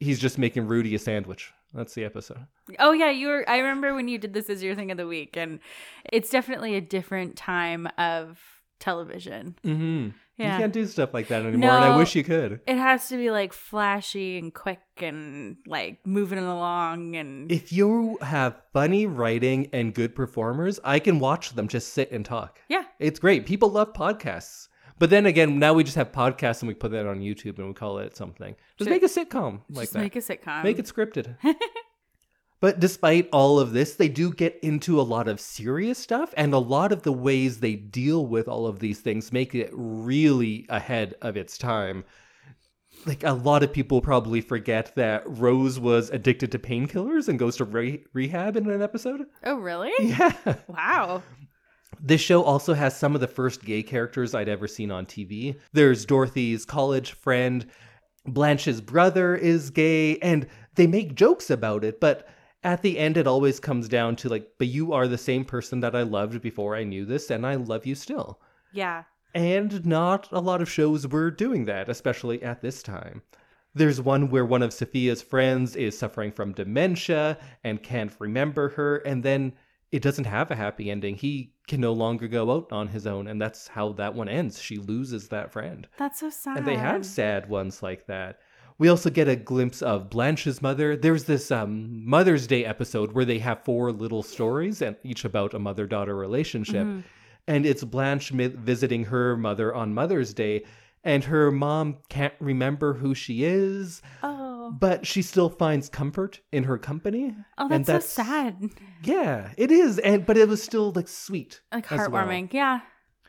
he's 0.00 0.18
just 0.18 0.38
making 0.38 0.66
Rudy 0.66 0.94
a 0.94 0.98
sandwich. 0.98 1.52
That's 1.72 1.94
the 1.94 2.04
episode. 2.04 2.46
Oh 2.78 2.92
yeah, 2.92 3.10
you 3.10 3.28
were 3.28 3.48
I 3.48 3.58
remember 3.58 3.94
when 3.94 4.08
you 4.08 4.18
did 4.18 4.34
this 4.34 4.50
as 4.50 4.62
your 4.62 4.74
thing 4.74 4.90
of 4.90 4.98
the 4.98 5.06
week 5.06 5.36
and 5.36 5.58
it's 6.12 6.28
definitely 6.28 6.74
a 6.74 6.80
different 6.82 7.36
time 7.36 7.88
of 7.96 8.38
television. 8.82 9.56
Mm-hmm. 9.64 10.08
Yeah. 10.38 10.54
You 10.54 10.58
can't 10.62 10.72
do 10.72 10.86
stuff 10.86 11.14
like 11.14 11.28
that 11.28 11.42
anymore, 11.44 11.70
and 11.70 11.84
I 11.84 11.96
wish 11.96 12.16
you 12.16 12.24
could. 12.24 12.60
It 12.66 12.76
has 12.76 13.08
to 13.10 13.16
be 13.16 13.30
like 13.30 13.52
flashy 13.52 14.38
and 14.38 14.52
quick 14.52 14.80
and 14.96 15.56
like 15.66 16.00
moving 16.06 16.38
along 16.38 17.14
and 17.16 17.50
If 17.52 17.72
you 17.72 18.18
have 18.22 18.60
funny 18.72 19.06
writing 19.06 19.68
and 19.72 19.94
good 19.94 20.14
performers, 20.16 20.80
I 20.84 20.98
can 20.98 21.18
watch 21.20 21.50
them 21.54 21.68
just 21.68 21.92
sit 21.92 22.10
and 22.10 22.24
talk. 22.24 22.58
yeah. 22.68 22.84
It's 22.98 23.18
great. 23.20 23.46
People 23.46 23.68
love 23.70 23.92
podcasts. 23.92 24.68
But 24.98 25.10
then 25.10 25.26
again, 25.26 25.58
now 25.58 25.72
we 25.74 25.82
just 25.84 25.96
have 25.96 26.12
podcasts 26.12 26.60
and 26.62 26.68
we 26.68 26.74
put 26.74 26.92
that 26.92 27.06
on 27.06 27.20
YouTube 27.20 27.58
and 27.58 27.66
we 27.68 27.74
call 27.74 27.98
it 27.98 28.16
something. 28.16 28.54
Just 28.78 28.88
Ju- 28.88 28.94
make 28.94 29.02
a 29.02 29.06
sitcom 29.06 29.60
like 29.68 29.82
Just 29.84 29.92
that. 29.94 29.98
make 30.00 30.16
a 30.16 30.20
sitcom. 30.20 30.62
Make 30.64 30.78
it 30.78 30.86
scripted. 30.86 31.36
but 32.62 32.78
despite 32.78 33.28
all 33.32 33.58
of 33.58 33.72
this, 33.72 33.96
they 33.96 34.08
do 34.08 34.32
get 34.32 34.56
into 34.62 35.00
a 35.00 35.02
lot 35.02 35.26
of 35.26 35.40
serious 35.40 35.98
stuff, 35.98 36.32
and 36.36 36.54
a 36.54 36.58
lot 36.58 36.92
of 36.92 37.02
the 37.02 37.12
ways 37.12 37.58
they 37.58 37.74
deal 37.74 38.24
with 38.24 38.46
all 38.46 38.68
of 38.68 38.78
these 38.78 39.00
things 39.00 39.32
make 39.32 39.52
it 39.52 39.68
really 39.72 40.64
ahead 40.68 41.16
of 41.22 41.36
its 41.36 41.58
time. 41.58 42.04
Like 43.04 43.24
a 43.24 43.32
lot 43.32 43.64
of 43.64 43.72
people 43.72 44.00
probably 44.00 44.40
forget 44.40 44.94
that 44.94 45.24
Rose 45.26 45.80
was 45.80 46.10
addicted 46.10 46.52
to 46.52 46.60
painkillers 46.60 47.26
and 47.26 47.36
goes 47.36 47.56
to 47.56 47.64
re- 47.64 48.04
rehab 48.12 48.56
in 48.56 48.70
an 48.70 48.80
episode. 48.80 49.26
Oh 49.42 49.56
really? 49.56 49.90
Yeah. 50.00 50.32
Wow. 50.68 51.24
This 52.00 52.20
show 52.20 52.44
also 52.44 52.74
has 52.74 52.96
some 52.96 53.16
of 53.16 53.20
the 53.20 53.26
first 53.26 53.64
gay 53.64 53.82
characters 53.82 54.36
I'd 54.36 54.48
ever 54.48 54.68
seen 54.68 54.92
on 54.92 55.06
TV. 55.06 55.58
There's 55.72 56.06
Dorothy's 56.06 56.64
college 56.64 57.10
friend, 57.10 57.66
Blanche's 58.24 58.80
brother 58.80 59.34
is 59.34 59.70
gay, 59.70 60.18
and 60.18 60.46
they 60.76 60.86
make 60.86 61.16
jokes 61.16 61.50
about 61.50 61.82
it, 61.82 61.98
but 61.98 62.28
at 62.64 62.82
the 62.82 62.98
end 62.98 63.16
it 63.16 63.26
always 63.26 63.58
comes 63.58 63.88
down 63.88 64.16
to 64.16 64.28
like, 64.28 64.48
but 64.58 64.68
you 64.68 64.92
are 64.92 65.08
the 65.08 65.18
same 65.18 65.44
person 65.44 65.80
that 65.80 65.96
I 65.96 66.02
loved 66.02 66.40
before 66.42 66.76
I 66.76 66.84
knew 66.84 67.04
this, 67.04 67.30
and 67.30 67.46
I 67.46 67.56
love 67.56 67.86
you 67.86 67.94
still. 67.94 68.40
Yeah. 68.72 69.04
And 69.34 69.84
not 69.86 70.28
a 70.30 70.40
lot 70.40 70.60
of 70.60 70.70
shows 70.70 71.06
were 71.06 71.30
doing 71.30 71.64
that, 71.64 71.88
especially 71.88 72.42
at 72.42 72.60
this 72.60 72.82
time. 72.82 73.22
There's 73.74 74.00
one 74.00 74.28
where 74.28 74.44
one 74.44 74.62
of 74.62 74.72
Sophia's 74.72 75.22
friends 75.22 75.76
is 75.76 75.98
suffering 75.98 76.30
from 76.30 76.52
dementia 76.52 77.38
and 77.64 77.82
can't 77.82 78.14
remember 78.18 78.68
her, 78.70 78.98
and 78.98 79.22
then 79.22 79.54
it 79.90 80.02
doesn't 80.02 80.24
have 80.24 80.50
a 80.50 80.56
happy 80.56 80.90
ending. 80.90 81.16
He 81.16 81.54
can 81.66 81.80
no 81.80 81.92
longer 81.92 82.28
go 82.28 82.50
out 82.50 82.72
on 82.72 82.88
his 82.88 83.06
own, 83.06 83.26
and 83.28 83.40
that's 83.40 83.68
how 83.68 83.92
that 83.92 84.14
one 84.14 84.28
ends. 84.28 84.60
She 84.60 84.76
loses 84.76 85.28
that 85.28 85.52
friend. 85.52 85.88
That's 85.98 86.20
so 86.20 86.28
sad. 86.28 86.58
And 86.58 86.66
they 86.66 86.76
have 86.76 87.06
sad 87.06 87.48
ones 87.48 87.82
like 87.82 88.06
that. 88.06 88.40
We 88.78 88.88
also 88.88 89.10
get 89.10 89.28
a 89.28 89.36
glimpse 89.36 89.82
of 89.82 90.10
Blanche's 90.10 90.60
mother. 90.62 90.96
There's 90.96 91.24
this 91.24 91.50
um, 91.50 92.04
Mother's 92.08 92.46
Day 92.46 92.64
episode 92.64 93.12
where 93.12 93.24
they 93.24 93.38
have 93.38 93.64
four 93.64 93.92
little 93.92 94.22
stories, 94.22 94.82
and 94.82 94.96
each 95.04 95.24
about 95.24 95.54
a 95.54 95.58
mother 95.58 95.86
daughter 95.86 96.16
relationship. 96.16 96.86
Mm-hmm. 96.86 97.00
And 97.48 97.66
it's 97.66 97.82
Blanche 97.84 98.30
visiting 98.30 99.04
her 99.06 99.36
mother 99.36 99.74
on 99.74 99.94
Mother's 99.94 100.32
Day, 100.32 100.64
and 101.04 101.24
her 101.24 101.50
mom 101.50 101.98
can't 102.08 102.34
remember 102.38 102.94
who 102.94 103.14
she 103.14 103.42
is, 103.44 104.00
Oh. 104.22 104.70
but 104.78 105.04
she 105.06 105.22
still 105.22 105.48
finds 105.50 105.88
comfort 105.88 106.40
in 106.52 106.62
her 106.64 106.78
company. 106.78 107.34
Oh, 107.58 107.68
And 107.68 107.84
that's, 107.84 108.08
so 108.08 108.22
sad. 108.22 108.70
Yeah, 109.02 109.50
it 109.56 109.72
is, 109.72 109.98
and 109.98 110.24
but 110.24 110.36
it 110.36 110.48
was 110.48 110.62
still 110.62 110.92
like 110.92 111.08
sweet, 111.08 111.60
Like 111.72 111.90
as 111.90 112.08
well. 112.08 112.24
heartwarming. 112.24 112.52
Yeah. 112.52 112.80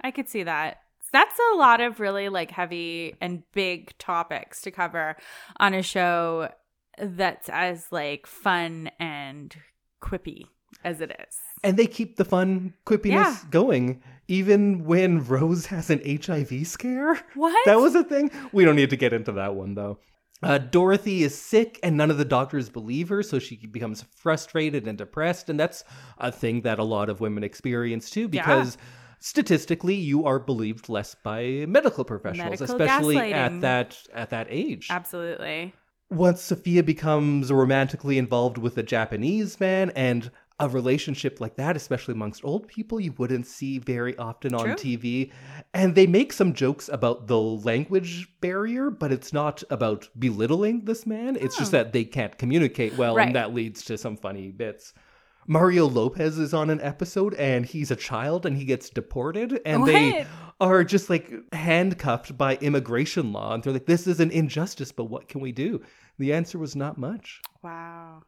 I 0.02 0.12
could 0.12 0.30
see 0.30 0.44
that. 0.44 0.83
That's 1.14 1.40
a 1.54 1.56
lot 1.56 1.80
of 1.80 2.00
really 2.02 2.28
like 2.28 2.52
heavy 2.52 3.16
and 3.22 3.44
big 3.54 3.98
topics 4.00 4.62
to 4.64 4.72
cover 4.72 5.16
on 5.58 5.74
a 5.74 5.82
show 5.82 6.50
that's 7.00 7.48
as 7.50 7.86
like 7.92 8.28
fun 8.28 8.90
and 9.00 9.56
quippy 10.02 10.44
as 10.84 11.00
it 11.02 11.12
is. 11.28 11.38
And 11.64 11.78
they 11.78 11.88
keep 11.88 12.18
the 12.18 12.26
fun 12.26 12.74
quippiness 12.86 13.06
Yeah. 13.06 13.38
going, 13.50 14.02
even 14.28 14.84
when 14.86 15.24
Rose 15.26 15.68
has 15.68 15.90
an 15.90 16.02
HIV 16.06 16.68
scare. 16.68 17.16
What? 17.36 17.66
That 17.66 17.80
was 17.80 17.96
a 17.96 18.04
thing. 18.04 18.32
We 18.52 18.66
don't 18.66 18.76
need 18.76 18.90
to 18.90 18.98
get 18.98 19.14
into 19.14 19.32
that 19.34 19.56
one 19.56 19.76
though. 19.76 20.00
Uh, 20.42 20.58
Dorothy 20.58 21.24
is 21.24 21.34
sick, 21.40 21.80
and 21.84 21.96
none 21.96 22.12
of 22.12 22.18
the 22.18 22.26
doctors 22.26 22.68
believe 22.68 23.08
her, 23.08 23.24
so 23.24 23.40
she 23.40 23.56
becomes 23.66 24.04
frustrated 24.14 24.86
and 24.90 24.98
depressed, 24.98 25.50
and 25.50 25.58
that's 25.58 25.86
a 26.18 26.34
thing 26.34 26.64
that 26.64 26.80
a 26.80 26.84
lot 26.84 27.08
of 27.10 27.22
women 27.22 27.46
experience 27.46 28.10
too, 28.10 28.28
Yeah. 28.30 28.44
Statistically, 29.24 29.96
you 29.96 30.26
are 30.26 30.38
believed 30.38 30.90
less 30.90 31.16
by 31.16 31.66
medical 31.66 32.04
professionals, 32.04 32.60
Medical 32.60 32.82
especially 32.82 33.32
at 33.32 33.62
that 33.62 33.98
at 34.14 34.30
that 34.32 34.48
age. 34.50 34.88
Absolutely. 34.90 35.74
Once 36.12 36.42
Sophia 36.42 36.84
becomes 36.84 37.50
romantically 37.50 38.18
involved 38.18 38.58
with 38.58 38.78
a 38.78 38.84
Japanese 38.84 39.60
man 39.62 39.92
and 39.96 40.30
a 40.60 40.68
relationship 40.68 41.40
like 41.40 41.56
that, 41.56 41.78
especially 41.78 42.12
amongst 42.14 42.44
old 42.44 42.68
people, 42.68 43.00
you 43.00 43.14
wouldn't 43.18 43.48
see 43.48 43.80
very 43.80 44.16
often 44.18 44.54
on 44.54 44.66
True. 44.66 44.76
TV. 44.76 45.32
And 45.74 45.96
they 45.96 46.06
make 46.06 46.34
some 46.34 46.54
jokes 46.54 46.90
about 46.90 47.28
the 47.28 47.40
language 47.40 48.28
barrier, 48.42 48.92
but 48.92 49.12
it's 49.12 49.32
not 49.34 49.64
about 49.70 50.10
belittling 50.20 50.84
this 50.84 51.08
man. 51.08 51.38
It's 51.38 51.58
just 51.58 51.72
that 51.72 51.94
they 51.94 52.04
can't 52.04 52.38
communicate 52.38 52.98
well, 52.98 53.16
Right. 53.16 53.28
and 53.28 53.36
that 53.36 53.54
leads 53.54 53.84
to 53.86 53.98
some 53.98 54.18
funny 54.18 54.52
bits. 54.52 54.94
Mario 55.48 55.88
Lopez 55.88 56.38
is 56.38 56.54
on 56.54 56.70
an 56.70 56.82
episode 56.82 57.34
and 57.36 57.66
he's 57.66 57.92
a 57.92 57.96
child 57.96 58.46
and 58.46 58.58
he 58.58 58.66
gets 58.66 58.90
deported 58.90 59.60
and 59.66 59.86
they 59.86 60.26
are 60.62 60.84
just 60.84 61.10
like 61.10 61.32
handcuffed 61.54 62.38
by 62.38 62.56
immigration 62.58 63.34
law 63.34 63.54
and 63.54 63.64
they're 63.64 63.74
like 63.74 63.86
this 63.86 64.08
is 64.08 64.20
an 64.20 64.32
injustice 64.32 64.92
but 64.92 65.06
what 65.06 65.28
can 65.28 65.42
we 65.42 65.52
do? 65.52 65.82
The 66.20 66.34
answer 66.34 66.58
was 66.58 66.76
not 66.76 66.98
much. 66.98 67.42
Wow. 67.62 68.24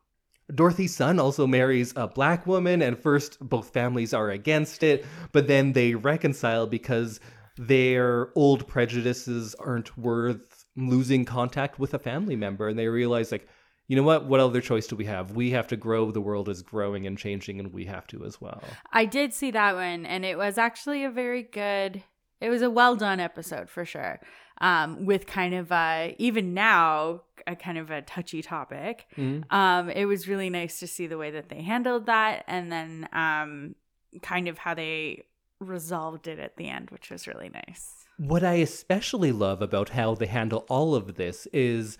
dorothy's 0.53 0.95
son 0.95 1.19
also 1.19 1.47
marries 1.47 1.93
a 1.95 2.07
black 2.07 2.45
woman 2.45 2.81
and 2.81 2.97
first 2.97 3.39
both 3.39 3.73
families 3.73 4.13
are 4.13 4.29
against 4.29 4.83
it 4.83 5.05
but 5.31 5.47
then 5.47 5.73
they 5.73 5.95
reconcile 5.95 6.67
because 6.67 7.19
their 7.57 8.29
old 8.35 8.67
prejudices 8.67 9.55
aren't 9.55 9.97
worth 9.97 10.65
losing 10.75 11.23
contact 11.25 11.79
with 11.79 11.93
a 11.93 11.99
family 11.99 12.35
member 12.35 12.67
and 12.67 12.77
they 12.77 12.87
realize 12.87 13.31
like 13.31 13.47
you 13.87 13.95
know 13.95 14.03
what 14.03 14.25
what 14.25 14.39
other 14.39 14.61
choice 14.61 14.87
do 14.87 14.95
we 14.95 15.05
have 15.05 15.31
we 15.31 15.51
have 15.51 15.67
to 15.67 15.75
grow 15.75 16.11
the 16.11 16.21
world 16.21 16.49
is 16.49 16.61
growing 16.61 17.05
and 17.05 17.17
changing 17.17 17.59
and 17.59 17.71
we 17.73 17.85
have 17.85 18.07
to 18.07 18.25
as 18.25 18.39
well 18.41 18.63
I 18.91 19.05
did 19.05 19.33
see 19.33 19.51
that 19.51 19.75
one, 19.75 20.05
and 20.05 20.25
it 20.25 20.37
was 20.37 20.57
actually 20.57 21.03
a 21.03 21.11
very 21.11 21.43
good 21.43 22.03
It 22.41 22.49
was 22.49 22.61
a 22.61 22.69
well 22.69 22.95
done 22.95 23.19
episode 23.19 23.69
for 23.69 23.85
sure. 23.85 24.19
Um, 24.61 25.05
with 25.05 25.25
kind 25.25 25.53
of 25.53 25.71
uh 25.71 26.09
even 26.17 26.53
now 26.53 27.21
a 27.47 27.55
kind 27.55 27.77
of 27.77 27.91
a 27.91 28.01
touchy 28.01 28.41
topic. 28.41 29.05
Mhm. 29.17 29.43
Um, 29.51 29.89
it 29.89 30.05
was 30.05 30.27
really 30.27 30.49
nice 30.49 30.79
to 30.79 30.87
see 30.87 31.05
the 31.07 31.17
way 31.17 31.29
that 31.31 31.49
they 31.49 31.61
handled 31.61 32.05
that 32.07 32.43
and 32.47 32.71
then 32.71 33.07
um 33.13 33.75
kind 34.21 34.47
of 34.47 34.57
how 34.59 34.73
they 34.73 35.23
resolved 35.59 36.27
it 36.27 36.39
at 36.39 36.57
the 36.57 36.67
end, 36.69 36.89
which 36.89 37.09
was 37.09 37.27
really 37.27 37.49
nice. 37.49 38.05
What 38.17 38.43
I 38.43 38.55
especially 38.55 39.31
love 39.31 39.61
about 39.61 39.89
how 39.89 40.15
they 40.15 40.25
handle 40.27 40.65
all 40.69 40.95
of 40.95 41.15
this 41.15 41.47
is 41.53 41.97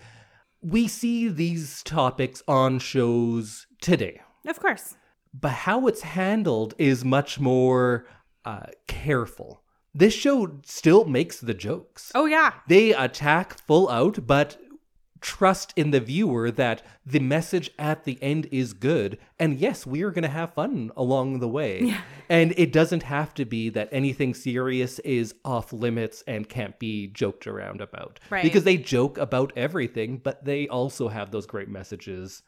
we 0.68 0.88
see 0.88 1.28
these 1.28 1.82
topics 1.84 2.42
on 2.48 2.78
shows 2.78 3.66
today, 3.80 4.20
Of 4.46 4.58
course. 4.60 4.96
but 5.32 5.52
how 5.52 5.86
it's 5.86 6.02
handled 6.02 6.74
is 6.78 7.04
much 7.04 7.38
more 7.38 8.06
uh, 8.44 8.66
careful. 8.88 9.62
This 9.94 10.12
show 10.14 10.58
still 10.64 11.04
makes 11.04 11.40
the 11.40 11.54
jokes. 11.54 12.10
Oh 12.14 12.26
yeah. 12.26 12.52
They 12.68 12.92
attack 12.92 13.58
full 13.66 13.88
out, 13.88 14.26
but 14.26 14.58
trust 15.26 15.72
in 15.74 15.90
the 15.90 15.98
viewer 15.98 16.52
that 16.52 16.80
the 17.04 17.18
message 17.18 17.68
at 17.80 18.04
the 18.04 18.16
end 18.22 18.46
is 18.52 18.72
good. 18.72 19.18
And 19.40 19.58
yes, 19.58 19.84
we 19.84 20.02
are 20.02 20.12
going 20.12 20.22
to 20.22 20.28
have 20.28 20.54
fun 20.54 20.92
along 20.96 21.40
the 21.40 21.48
way. 21.48 21.82
Yeah. 21.82 22.00
And 22.28 22.54
it 22.56 22.72
doesn't 22.72 23.02
have 23.02 23.34
to 23.34 23.44
be 23.44 23.68
that 23.70 23.88
anything 23.90 24.34
serious 24.34 25.00
is 25.00 25.34
off 25.44 25.72
limits 25.72 26.22
and 26.28 26.48
can't 26.48 26.78
be 26.78 27.08
joked 27.08 27.48
around 27.48 27.80
about. 27.80 28.20
Right. 28.30 28.44
Because 28.44 28.62
they 28.62 28.76
joke 28.76 29.18
about 29.18 29.52
everything, 29.56 30.18
but 30.18 30.44
they 30.44 30.68
also 30.68 31.08
have 31.08 31.32
those 31.32 31.46
great 31.46 31.68
messages 31.68 32.44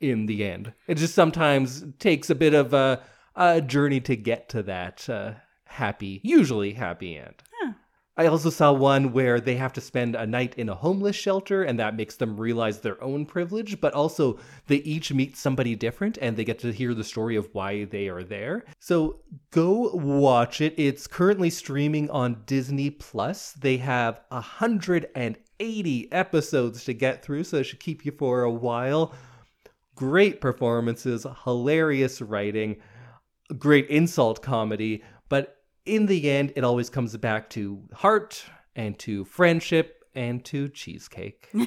in 0.00 0.26
the 0.26 0.44
end. 0.44 0.72
It 0.88 0.96
just 0.96 1.14
sometimes 1.14 1.84
takes 2.00 2.28
a 2.28 2.34
bit 2.34 2.54
of 2.54 2.74
a, 2.74 3.02
a 3.36 3.60
journey 3.60 4.00
to 4.00 4.16
get 4.16 4.48
to 4.48 4.64
that 4.64 5.08
uh, 5.08 5.34
happy, 5.66 6.20
usually 6.24 6.72
happy 6.72 7.16
end. 7.16 7.40
I 8.16 8.26
also 8.26 8.48
saw 8.48 8.72
one 8.72 9.12
where 9.12 9.40
they 9.40 9.56
have 9.56 9.72
to 9.72 9.80
spend 9.80 10.14
a 10.14 10.24
night 10.24 10.54
in 10.56 10.68
a 10.68 10.74
homeless 10.74 11.16
shelter, 11.16 11.64
and 11.64 11.80
that 11.80 11.96
makes 11.96 12.14
them 12.14 12.38
realize 12.38 12.78
their 12.78 13.02
own 13.02 13.26
privilege, 13.26 13.80
but 13.80 13.92
also 13.92 14.38
they 14.68 14.76
each 14.76 15.12
meet 15.12 15.36
somebody 15.36 15.74
different 15.74 16.16
and 16.20 16.36
they 16.36 16.44
get 16.44 16.60
to 16.60 16.72
hear 16.72 16.94
the 16.94 17.02
story 17.02 17.34
of 17.34 17.48
why 17.52 17.84
they 17.86 18.08
are 18.08 18.22
there. 18.22 18.64
So 18.78 19.20
go 19.50 19.90
watch 19.94 20.60
it. 20.60 20.74
It's 20.76 21.08
currently 21.08 21.50
streaming 21.50 22.08
on 22.10 22.44
Disney 22.46 22.90
Plus. 22.90 23.50
They 23.52 23.78
have 23.78 24.20
180 24.28 26.12
episodes 26.12 26.84
to 26.84 26.92
get 26.94 27.24
through, 27.24 27.42
so 27.42 27.56
it 27.56 27.64
should 27.64 27.80
keep 27.80 28.04
you 28.04 28.12
for 28.12 28.42
a 28.42 28.50
while. 28.50 29.12
Great 29.96 30.40
performances, 30.40 31.26
hilarious 31.42 32.22
writing, 32.22 32.76
great 33.58 33.88
insult 33.88 34.40
comedy, 34.40 35.02
but 35.28 35.63
in 35.86 36.06
the 36.06 36.30
end, 36.30 36.52
it 36.56 36.64
always 36.64 36.90
comes 36.90 37.16
back 37.16 37.50
to 37.50 37.82
heart 37.92 38.44
and 38.74 38.98
to 39.00 39.24
friendship 39.24 40.04
and 40.14 40.44
to 40.46 40.68
cheesecake. 40.68 41.50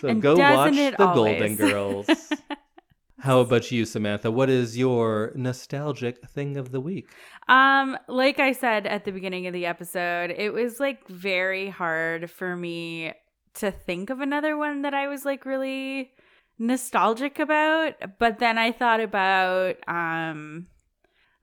So 0.00 0.14
go 0.14 0.36
watch 0.36 0.74
The 0.74 0.94
Golden? 0.96 1.56
Girls. 1.56 2.08
How 3.20 3.40
about 3.40 3.72
you, 3.72 3.84
Samantha? 3.84 4.30
What 4.30 4.48
is 4.48 4.78
your 4.78 5.32
nostalgic 5.34 6.28
thing 6.28 6.56
of 6.56 6.70
the 6.70 6.80
week? 6.80 7.08
Um, 7.48 7.98
like 8.06 8.38
I 8.38 8.52
said 8.52 8.86
at 8.86 9.04
the 9.04 9.10
beginning 9.10 9.48
of 9.48 9.52
the 9.52 9.66
episode, 9.66 10.30
it 10.30 10.52
was 10.52 10.78
like 10.78 11.06
very 11.08 11.68
hard 11.68 12.30
for 12.30 12.54
me 12.54 13.12
to 13.54 13.72
think 13.72 14.10
of 14.10 14.20
another 14.20 14.56
one 14.56 14.82
that 14.82 14.94
I 14.94 15.08
was 15.08 15.24
like 15.24 15.44
really 15.44 16.12
nostalgic 16.60 17.40
about. 17.40 17.94
But 18.20 18.38
then 18.38 18.56
I 18.56 18.70
thought 18.70 19.00
about 19.00 19.76
um 19.88 20.68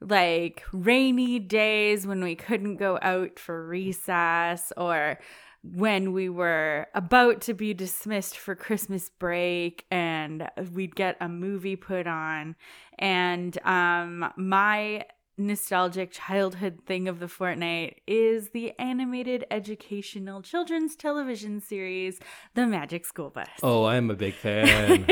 like 0.09 0.63
rainy 0.71 1.39
days 1.39 2.05
when 2.05 2.23
we 2.23 2.35
couldn't 2.35 2.77
go 2.77 2.99
out 3.01 3.39
for 3.39 3.65
recess 3.67 4.71
or 4.77 5.19
when 5.63 6.13
we 6.13 6.29
were 6.29 6.87
about 6.93 7.41
to 7.41 7.53
be 7.53 7.73
dismissed 7.73 8.37
for 8.37 8.55
Christmas 8.55 9.09
break 9.09 9.85
and 9.89 10.47
we'd 10.73 10.95
get 10.95 11.17
a 11.19 11.27
movie 11.27 11.75
put 11.75 12.05
on 12.05 12.55
and 12.99 13.57
um 13.65 14.31
my 14.37 15.03
nostalgic 15.37 16.11
childhood 16.11 16.79
thing 16.85 17.07
of 17.07 17.19
the 17.19 17.27
fortnight 17.27 18.01
is 18.07 18.49
the 18.49 18.71
animated 18.79 19.45
educational 19.51 20.41
children's 20.41 20.95
television 20.95 21.59
series 21.59 22.19
The 22.53 22.65
Magic 22.65 23.05
School 23.05 23.31
Bus. 23.31 23.49
Oh, 23.61 23.85
I'm 23.85 24.09
a 24.09 24.15
big 24.15 24.33
fan. 24.33 25.05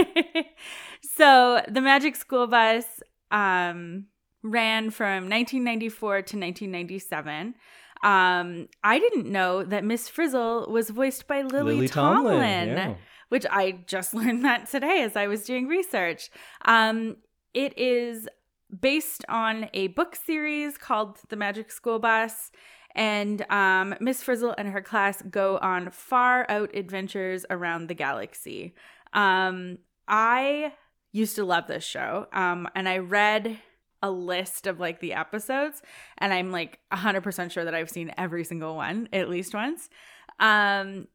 so 1.01 1.61
the 1.67 1.81
Magic 1.81 2.15
School 2.15 2.47
Bus 2.47 2.85
um, 3.31 4.05
ran 4.43 4.89
from 4.91 5.29
1994 5.29 6.09
to 6.09 6.37
1997. 6.37 7.55
Um, 8.03 8.67
I 8.83 8.99
didn't 8.99 9.31
know 9.31 9.63
that 9.63 9.85
Miss 9.85 10.09
Frizzle 10.09 10.67
was 10.69 10.89
voiced 10.89 11.25
by 11.25 11.41
Lily, 11.41 11.87
Tomlin, 11.87 12.67
yeah. 12.67 12.95
which 13.29 13.45
I 13.49 13.79
just 13.87 14.13
learned 14.13 14.43
that 14.43 14.69
today 14.69 15.01
as 15.03 15.15
I 15.15 15.27
was 15.27 15.43
doing 15.43 15.67
research. 15.67 16.29
Um, 16.65 17.17
it 17.53 17.77
is 17.77 18.27
based 18.81 19.23
on 19.29 19.69
a 19.73 19.87
book 19.87 20.15
series 20.15 20.77
called 20.77 21.19
The 21.29 21.35
Magic 21.35 21.71
School 21.71 21.99
Bus. 21.99 22.51
And 22.95 23.49
um, 23.49 23.95
Miss 23.99 24.21
Frizzle 24.21 24.53
and 24.57 24.67
her 24.67 24.81
class 24.81 25.21
go 25.23 25.57
on 25.59 25.89
far 25.89 26.45
out 26.49 26.75
adventures 26.75 27.45
around 27.49 27.87
the 27.87 27.95
galaxy. 27.95 28.75
Um, 29.13 29.79
I 30.07 30.73
used 31.11 31.35
to 31.37 31.45
love 31.45 31.67
this 31.67 31.83
show. 31.83 32.27
Um, 32.33 32.67
and 32.75 32.89
I 32.89 32.97
read 32.97 33.57
a 34.03 34.11
list 34.11 34.67
of 34.67 34.79
like 34.79 34.99
the 34.99 35.13
episodes, 35.13 35.81
and 36.19 36.31
I'm 36.31 36.51
like 36.51 36.77
100% 36.91 37.49
sure 37.49 37.65
that 37.65 37.73
I've 37.73 37.89
seen 37.89 38.13
every 38.17 38.43
single 38.43 38.75
one 38.75 39.09
at 39.11 39.29
least 39.29 39.55
once. 39.55 39.89
Um, 40.39 41.07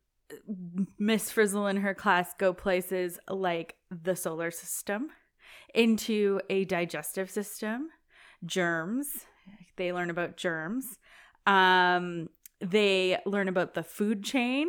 Miss 0.98 1.30
Frizzle 1.30 1.66
and 1.66 1.78
her 1.78 1.94
class 1.94 2.34
go 2.38 2.52
places 2.52 3.18
like 3.28 3.76
the 3.90 4.16
solar 4.16 4.50
system, 4.50 5.10
into 5.74 6.40
a 6.50 6.64
digestive 6.64 7.30
system, 7.30 7.90
germs. 8.44 9.08
They 9.76 9.92
learn 9.92 10.10
about 10.10 10.36
germs. 10.36 10.98
Um, 11.46 12.28
they 12.60 13.18
learn 13.24 13.48
about 13.48 13.74
the 13.74 13.82
food 13.82 14.24
chain. 14.24 14.68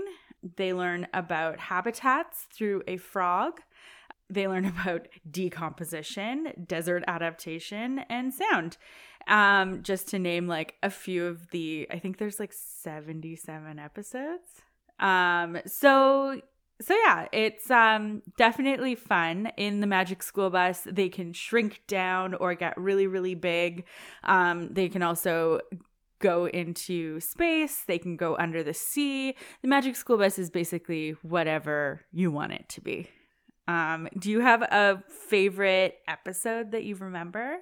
They 0.56 0.74
learn 0.74 1.08
about 1.14 1.60
habitats 1.60 2.48
through 2.54 2.84
a 2.88 2.98
frog. 2.98 3.62
They 4.30 4.48
learn 4.48 4.66
about 4.82 5.08
decomposition, 5.30 6.66
desert 6.68 7.04
adaptation, 7.08 8.00
and 8.10 8.34
sound. 8.34 8.78
Um, 9.28 9.84
just 9.84 10.08
to 10.10 10.20
name 10.20 10.48
like 10.48 10.76
a 10.82 10.90
few 10.90 11.28
of 11.28 11.52
the, 11.52 11.88
I 11.92 12.00
think 12.00 12.18
there's 12.18 12.40
like 12.40 12.54
77 12.54 13.78
episodes. 13.78 14.62
Um, 15.00 15.60
so 15.66 16.42
so 16.82 16.96
yeah, 17.06 17.28
it's 17.34 17.70
um 17.70 18.22
definitely 18.38 18.96
fun 18.96 19.52
in 19.58 19.82
the 19.82 19.88
Magic 19.88 20.24
School 20.24 20.50
Bus. 20.50 20.88
They 20.90 21.10
can 21.10 21.34
shrink 21.34 21.82
down 21.88 22.34
or 22.36 22.54
get 22.54 22.78
really 22.78 23.08
really 23.08 23.36
big. 23.36 23.86
Um, 24.24 24.74
they 24.74 24.88
can 24.88 25.02
also 25.02 25.60
go 26.20 26.48
into 26.48 27.20
space. 27.20 27.84
They 27.86 27.98
can 27.98 28.16
go 28.16 28.36
under 28.38 28.64
the 28.64 28.74
sea. 28.74 29.36
The 29.62 29.68
Magic 29.68 29.96
School 29.96 30.18
Bus 30.18 30.40
is 30.40 30.50
basically 30.50 31.12
whatever 31.22 32.02
you 32.12 32.32
want 32.32 32.54
it 32.54 32.70
to 32.70 32.82
be. 32.82 33.10
Um, 33.70 34.10
do 34.18 34.32
you 34.32 34.40
have 34.40 34.64
a 34.64 35.04
favorite 35.08 36.00
episode 36.08 36.72
that 36.72 36.86
you 36.86 36.96
remember? 36.96 37.58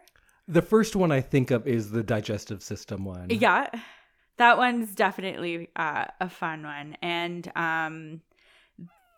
The 0.47 0.61
first 0.61 0.95
one 0.95 1.11
I 1.11 1.19
think 1.19 1.51
of 1.51 1.67
is 1.67 1.91
the 1.91 2.01
digestive 2.01 2.63
system 2.63 3.03
one. 3.03 3.27
Yeah, 3.29 3.67
that 4.37 4.57
one's 4.57 4.95
definitely 4.95 5.69
uh, 5.75 6.05
a 6.21 6.29
fun 6.29 6.63
one, 6.63 6.95
and 7.01 7.51
um, 7.57 8.21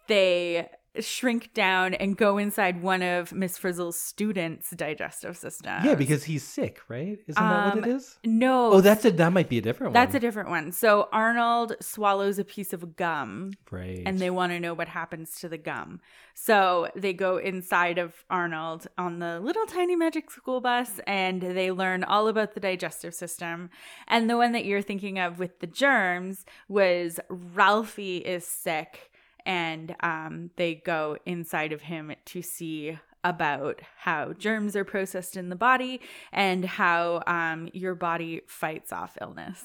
they 0.07 0.67
shrink 0.99 1.53
down 1.53 1.93
and 1.93 2.17
go 2.17 2.37
inside 2.37 2.81
one 2.81 3.01
of 3.01 3.31
Miss 3.33 3.57
Frizzle's 3.57 3.97
students' 3.99 4.71
digestive 4.71 5.37
system. 5.37 5.83
Yeah, 5.85 5.95
because 5.95 6.23
he's 6.23 6.43
sick, 6.43 6.81
right? 6.87 7.19
Isn't 7.27 7.41
that 7.43 7.75
what 7.75 7.87
it 7.87 7.91
Um, 7.91 8.01
no, 8.23 8.73
Oh, 8.73 8.81
that's 8.81 9.05
a 9.05 9.11
that 9.11 9.31
might 9.31 9.49
be 9.49 9.57
a 9.59 9.61
different 9.61 9.91
one. 9.91 9.93
that's 9.93 10.15
a 10.15 10.19
different 10.19 10.49
one. 10.49 10.71
So 10.71 11.07
Arnold 11.11 11.75
swallows 11.79 12.39
a 12.39 12.43
piece 12.45 12.73
of 12.73 12.95
gum. 12.95 13.51
right. 13.71 14.01
And 14.05 14.19
they 14.19 14.29
want 14.29 14.51
to 14.51 14.59
know 14.59 14.73
what 14.73 14.87
happens 14.87 15.39
to 15.41 15.49
the 15.49 15.57
gum. 15.57 15.99
So 16.33 16.89
they 16.95 17.13
go 17.13 17.37
inside 17.37 17.97
of 17.97 18.23
Arnold 18.29 18.87
on 18.97 19.19
the 19.19 19.39
little 19.41 19.65
tiny 19.65 19.95
magic 19.95 20.31
school 20.31 20.61
bus 20.61 20.99
and 21.05 21.41
they 21.41 21.69
learn 21.71 22.03
all 22.03 22.27
about 22.27 22.53
the 22.53 22.59
digestive 22.61 23.13
system. 23.13 23.69
And 24.07 24.29
the 24.29 24.37
one 24.37 24.53
that 24.53 24.65
you're 24.65 24.81
thinking 24.81 25.19
of 25.19 25.37
with 25.37 25.59
the 25.59 25.67
germs 25.67 26.45
was 26.69 27.19
Ralphie 27.29 28.17
is 28.17 28.45
sick 28.47 29.08
and 29.45 29.95
um, 30.01 30.51
they 30.55 30.75
go 30.75 31.17
inside 31.25 31.71
of 31.71 31.81
him 31.81 32.13
to 32.25 32.41
see 32.41 32.97
about 33.23 33.81
how 33.97 34.33
germs 34.33 34.75
are 34.75 34.85
processed 34.85 35.35
in 35.35 35.49
the 35.49 35.55
body 35.55 35.99
and 36.31 36.63
how 36.63 37.21
um, 37.27 37.69
your 37.73 37.95
body 37.95 38.41
fights 38.47 38.93
off 38.93 39.17
illness. 39.21 39.61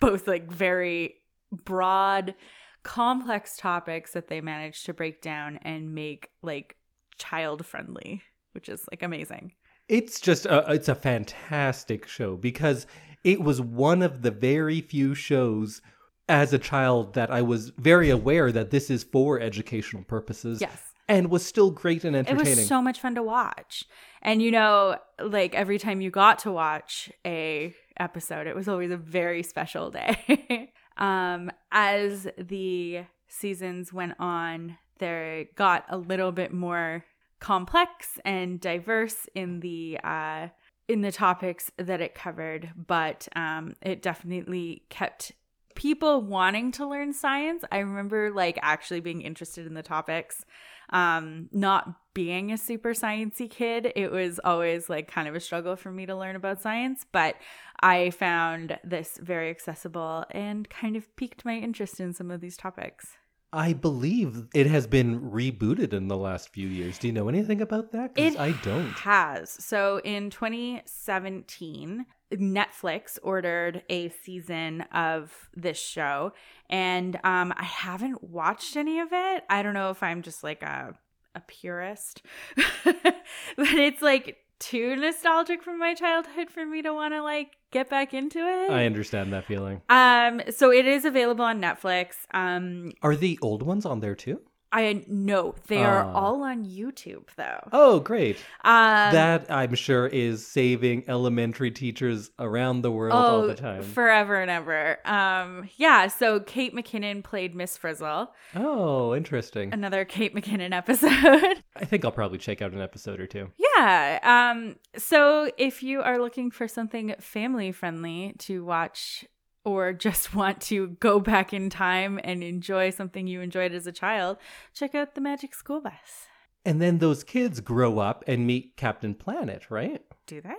Both 0.00 0.26
like 0.26 0.50
very 0.50 1.14
broad 1.52 2.34
complex 2.82 3.56
topics 3.56 4.12
that 4.12 4.28
they 4.28 4.40
managed 4.40 4.86
to 4.86 4.94
break 4.94 5.22
down 5.22 5.58
and 5.62 5.94
make 5.94 6.30
like 6.42 6.76
child 7.16 7.64
friendly, 7.64 8.22
which 8.52 8.68
is 8.68 8.84
like 8.90 9.02
amazing. 9.02 9.52
It's 9.88 10.20
just 10.20 10.46
a, 10.46 10.72
it's 10.72 10.88
a 10.88 10.94
fantastic 10.94 12.06
show 12.06 12.36
because 12.36 12.86
It 13.24 13.40
was 13.40 13.60
one 13.60 14.02
of 14.02 14.22
the 14.22 14.30
very 14.30 14.80
few 14.80 15.14
shows 15.14 15.82
as 16.28 16.52
a 16.52 16.58
child 16.58 17.14
that 17.14 17.30
I 17.30 17.42
was 17.42 17.70
very 17.70 18.10
aware 18.10 18.52
that 18.52 18.70
this 18.70 18.90
is 18.90 19.02
for 19.02 19.40
educational 19.40 20.04
purposes. 20.04 20.60
Yes. 20.60 20.82
And 21.10 21.30
was 21.30 21.44
still 21.44 21.70
great 21.70 22.04
and 22.04 22.14
entertaining. 22.14 22.52
It 22.52 22.56
was 22.56 22.66
so 22.66 22.82
much 22.82 23.00
fun 23.00 23.14
to 23.14 23.22
watch. 23.22 23.84
And 24.20 24.42
you 24.42 24.50
know, 24.50 24.98
like 25.18 25.54
every 25.54 25.78
time 25.78 26.02
you 26.02 26.10
got 26.10 26.40
to 26.40 26.52
watch 26.52 27.10
a 27.26 27.74
episode, 27.98 28.46
it 28.46 28.54
was 28.54 28.68
always 28.68 28.90
a 28.90 28.96
very 28.96 29.42
special 29.42 29.90
day. 29.90 30.70
um 30.98 31.50
as 31.72 32.26
the 32.36 33.04
seasons 33.28 33.92
went 33.92 34.14
on, 34.18 34.76
they 34.98 35.48
got 35.54 35.86
a 35.88 35.96
little 35.96 36.32
bit 36.32 36.52
more 36.52 37.04
complex 37.40 38.18
and 38.24 38.60
diverse 38.60 39.28
in 39.34 39.60
the 39.60 39.98
uh 40.04 40.48
in 40.88 41.00
the 41.00 41.12
topics 41.12 41.70
that 41.78 42.02
it 42.02 42.14
covered, 42.14 42.70
but 42.76 43.28
um 43.34 43.72
it 43.80 44.02
definitely 44.02 44.82
kept 44.90 45.32
people 45.78 46.20
wanting 46.20 46.72
to 46.72 46.86
learn 46.86 47.12
science. 47.12 47.64
I 47.70 47.78
remember 47.78 48.30
like 48.32 48.58
actually 48.62 49.00
being 49.00 49.22
interested 49.22 49.66
in 49.66 49.74
the 49.74 49.82
topics 49.82 50.44
um 50.90 51.48
not 51.52 52.14
being 52.14 52.50
a 52.50 52.56
super 52.56 52.94
sciencey 52.94 53.48
kid 53.50 53.92
it 53.94 54.10
was 54.10 54.40
always 54.42 54.88
like 54.88 55.06
kind 55.06 55.28
of 55.28 55.34
a 55.34 55.40
struggle 55.40 55.76
for 55.76 55.92
me 55.92 56.06
to 56.06 56.16
learn 56.16 56.34
about 56.34 56.62
science 56.62 57.04
but 57.12 57.34
i 57.80 58.08
found 58.08 58.78
this 58.82 59.18
very 59.22 59.50
accessible 59.50 60.24
and 60.30 60.70
kind 60.70 60.96
of 60.96 61.14
piqued 61.16 61.44
my 61.44 61.56
interest 61.58 62.00
in 62.00 62.14
some 62.14 62.30
of 62.30 62.40
these 62.40 62.56
topics 62.56 63.06
I 63.50 63.72
believe 63.72 64.46
it 64.54 64.66
has 64.66 64.86
been 64.86 65.30
rebooted 65.30 65.94
in 65.94 66.08
the 66.08 66.18
last 66.18 66.50
few 66.52 66.68
years. 66.68 66.98
Do 66.98 67.06
you 67.06 67.14
know 67.14 67.30
anything 67.30 67.62
about 67.62 67.92
that? 67.92 68.14
'Cause 68.14 68.34
It 68.34 68.38
I 68.38 68.52
don't. 68.62 68.92
has 68.92 69.50
so 69.64 70.02
in 70.04 70.28
2017 70.28 72.04
netflix 72.32 73.18
ordered 73.22 73.82
a 73.88 74.08
season 74.10 74.82
of 74.92 75.48
this 75.54 75.78
show 75.80 76.32
and 76.68 77.18
um 77.24 77.52
i 77.56 77.64
haven't 77.64 78.22
watched 78.22 78.76
any 78.76 79.00
of 79.00 79.08
it 79.12 79.44
i 79.48 79.62
don't 79.62 79.74
know 79.74 79.90
if 79.90 80.02
i'm 80.02 80.20
just 80.22 80.44
like 80.44 80.62
a 80.62 80.94
a 81.34 81.40
purist 81.40 82.22
but 82.84 83.14
it's 83.56 84.02
like 84.02 84.38
too 84.58 84.96
nostalgic 84.96 85.62
from 85.62 85.78
my 85.78 85.94
childhood 85.94 86.50
for 86.50 86.66
me 86.66 86.82
to 86.82 86.92
want 86.92 87.14
to 87.14 87.22
like 87.22 87.52
get 87.70 87.88
back 87.88 88.12
into 88.12 88.38
it 88.40 88.70
I 88.70 88.86
understand 88.86 89.32
that 89.32 89.44
feeling. 89.46 89.82
um 89.88 90.40
so 90.50 90.72
it 90.72 90.84
is 90.86 91.04
available 91.04 91.44
on 91.44 91.60
netflix 91.60 92.14
um 92.34 92.92
Are 93.02 93.14
the 93.14 93.38
old 93.40 93.62
ones 93.62 93.86
on 93.86 94.00
there 94.00 94.16
too? 94.16 94.40
I 94.72 95.04
know 95.08 95.54
they 95.66 95.82
are 95.84 96.04
Ah. 96.04 96.12
all 96.12 96.42
on 96.42 96.64
youtube 96.64 97.26
though 97.36 97.60
Oh, 97.72 98.00
great. 98.00 98.36
um 98.64 99.12
that 99.12 99.50
I'm 99.50 99.74
sure 99.74 100.06
is 100.06 100.46
saving 100.46 101.04
elementary 101.08 101.70
teachers 101.70 102.30
around 102.38 102.82
the 102.82 102.90
world 102.90 103.12
all 103.14 103.46
the 103.46 103.54
time. 103.54 103.80
Oh, 103.80 103.82
Forever 103.82 104.36
and 104.40 104.50
ever. 104.50 104.98
Um, 105.06 105.68
yeah, 105.76 106.06
so 106.08 106.40
Kate 106.40 106.74
McKinnon 106.74 107.22
played 107.24 107.54
Miss 107.54 107.76
Frizzle. 107.76 108.32
oh, 108.56 109.14
interesting. 109.14 109.72
Another 109.72 110.04
Kate 110.04 110.34
McKinnon 110.34 110.72
episode. 110.74 111.12
I 111.76 111.84
think 111.84 112.04
I'll 112.04 112.12
probably 112.12 112.38
check 112.38 112.60
out 112.62 112.72
an 112.72 112.80
episode 112.80 113.20
or 113.20 113.26
two. 113.26 113.50
yeah. 113.56 114.18
Um, 114.22 114.76
so 114.96 115.50
if 115.56 115.82
you 115.82 116.00
are 116.02 116.18
looking 116.18 116.50
for 116.50 116.68
something 116.68 117.14
family 117.20 117.72
friendly 117.72 118.34
to 118.40 118.64
watch 118.64 119.24
or 119.68 119.92
just 119.92 120.34
want 120.40 120.60
to 120.62 120.88
go 121.00 121.20
back 121.20 121.52
in 121.52 121.68
time 121.70 122.18
and 122.24 122.42
enjoy 122.42 122.90
something 122.90 123.26
you 123.26 123.40
enjoyed 123.40 123.72
as 123.72 123.86
a 123.86 123.92
child, 123.92 124.38
check 124.74 124.94
out 124.94 125.14
the 125.14 125.20
Magic 125.20 125.54
School 125.54 125.80
Bus. 125.80 126.26
And 126.64 126.80
then 126.80 126.98
those 126.98 127.22
kids 127.24 127.60
grow 127.60 127.98
up 127.98 128.24
and 128.26 128.46
meet 128.46 128.76
Captain 128.76 129.14
Planet, 129.14 129.70
right? 129.70 130.02
Do 130.26 130.40
they? 130.40 130.54